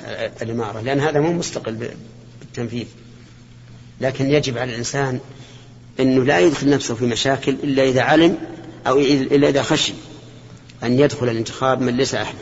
الإمارة 0.43 0.81
لأن 0.81 1.01
هذا 1.01 1.21
مو 1.21 1.33
مستقل 1.33 1.91
بالتنفيذ. 2.41 2.87
لكن 4.01 4.31
يجب 4.31 4.59
على 4.59 4.71
الإنسان 4.71 5.21
أنه 6.01 6.25
لا 6.25 6.41
يدخل 6.41 6.71
نفسه 6.71 6.95
في 6.95 7.07
مشاكل 7.07 7.53
إلا 7.53 7.83
إذا 7.83 8.03
علم 8.03 8.39
أو 8.87 8.99
إلا 8.99 9.49
إذا 9.49 9.63
خشي 9.63 9.93
أن 10.83 10.99
يدخل 10.99 11.29
الانتخاب 11.29 11.81
من 11.81 11.97
ليس 11.97 12.15
أهلا 12.15 12.39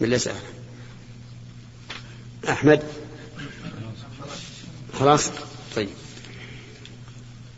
من 0.00 0.08
ليس 0.08 0.28
أهلا 0.28 0.38
أحمد؟ 2.48 2.82
خلاص. 4.98 5.30
طيب. 5.76 5.88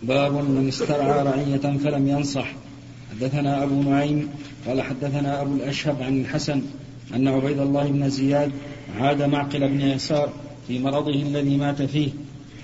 باب 0.03 0.33
من 0.33 0.69
استرعى 0.69 1.23
رعية 1.23 1.79
فلم 1.79 2.09
ينصح. 2.09 2.53
حدثنا 3.11 3.63
أبو 3.63 3.83
نعيم 3.83 4.31
قال 4.67 4.83
حدثنا 4.83 5.43
أبو 5.43 5.55
الأشهب 5.55 6.03
عن 6.03 6.21
الحسن 6.21 6.63
أن 7.15 7.29
عبيد 7.29 7.59
الله 7.59 7.89
بن 7.89 8.09
زياد 8.09 8.53
عاد 8.99 9.23
معقل 9.23 9.69
بن 9.69 9.81
يسار 9.81 10.33
في 10.69 10.79
مرضه 10.79 11.23
الذي 11.23 11.57
مات 11.57 11.83
فيه 11.83 12.11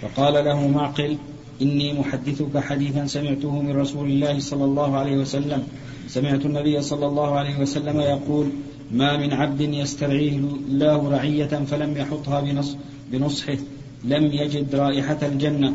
فقال 0.02 0.44
له 0.44 0.68
معقل 0.68 1.16
إني 1.62 1.92
محدثك 1.92 2.58
حديثا 2.58 3.06
سمعته 3.06 3.62
من 3.62 3.76
رسول 3.76 4.10
الله 4.10 4.40
صلى 4.40 4.64
الله 4.64 4.96
عليه 4.96 5.16
وسلم. 5.16 5.66
سمعت 6.08 6.46
النبي 6.46 6.82
صلى 6.82 7.06
الله 7.06 7.38
عليه 7.38 7.58
وسلم 7.58 8.00
يقول 8.00 8.46
ما 8.90 9.16
من 9.16 9.32
عبد 9.32 9.60
يسترعيه 9.60 10.38
الله 10.68 11.08
رعية 11.08 11.46
فلم 11.70 11.96
يحطها 11.96 12.40
بنص 12.40 12.76
بنصحه 13.12 13.58
لم 14.04 14.24
يجد 14.24 14.74
رائحة 14.74 15.18
الجنة. 15.22 15.74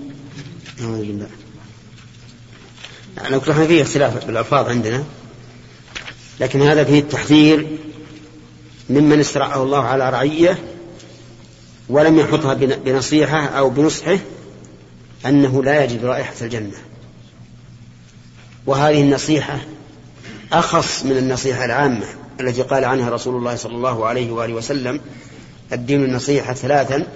أعوذ 0.82 0.99
بالله 0.99 1.28
يعني 3.17 3.38
إحنا 3.38 3.65
فيه 3.67 3.82
اختلاف 3.82 4.25
بالألفاظ 4.25 4.69
عندنا. 4.69 5.03
لكن 6.39 6.61
هذا 6.61 6.83
فيه 6.83 6.99
التحذير 6.99 7.67
ممن 8.89 9.19
استرعاه 9.19 9.63
الله 9.63 9.83
على 9.83 10.09
رعية 10.09 10.57
ولم 11.89 12.19
يحطها 12.19 12.53
بنصيحة 12.53 13.45
أو 13.45 13.69
بنصحه 13.69 14.17
أنه 15.25 15.63
لا 15.63 15.83
يجد 15.83 16.05
رائحة 16.05 16.33
الجنة. 16.41 16.77
وهذه 18.65 19.01
النصيحة 19.01 19.59
أخص 20.53 21.05
من 21.05 21.17
النصيحة 21.17 21.65
العامة 21.65 22.05
التي 22.39 22.61
قال 22.61 22.85
عنها 22.85 23.09
رسول 23.09 23.35
الله 23.35 23.55
صلى 23.55 23.75
الله 23.75 24.05
عليه 24.05 24.31
وآله 24.31 24.53
وسلم 24.53 24.99
الدين 25.73 26.03
النصيحة 26.03 26.53
ثلاثا. 26.53 27.07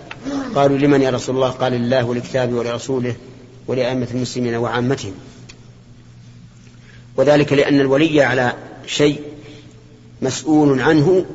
قالوا 0.56 0.78
لمن 0.78 1.02
يا 1.02 1.10
رسول 1.10 1.36
الله؟ 1.36 1.50
قال 1.50 1.74
لله 1.74 2.06
ولكتابه 2.06 2.56
ولرسوله 2.56 3.16
ولأئمة 3.68 4.08
المسلمين 4.14 4.56
وعامتهم. 4.56 5.14
وذلك 7.18 7.54
لأن 7.54 7.80
الولي 7.80 8.22
على 8.22 8.54
شيء 8.88 9.22
مسؤول 10.22 10.82
عنه 10.82 11.26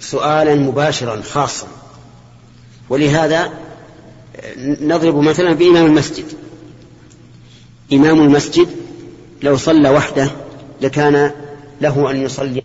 سؤالا 0.00 0.54
مباشرا 0.54 1.22
خاصا. 1.22 1.66
ولهذا 2.88 3.52
نضرب 4.58 5.16
مثلا 5.16 5.52
بإمام 5.52 5.86
المسجد. 5.86 6.24
إمام 7.92 8.20
المسجد 8.20 8.68
لو 9.42 9.56
صلى 9.56 9.90
وحده 9.90 10.30
لكان 10.80 11.30
له 11.80 12.10
أن 12.10 12.22
يصلي 12.22 12.62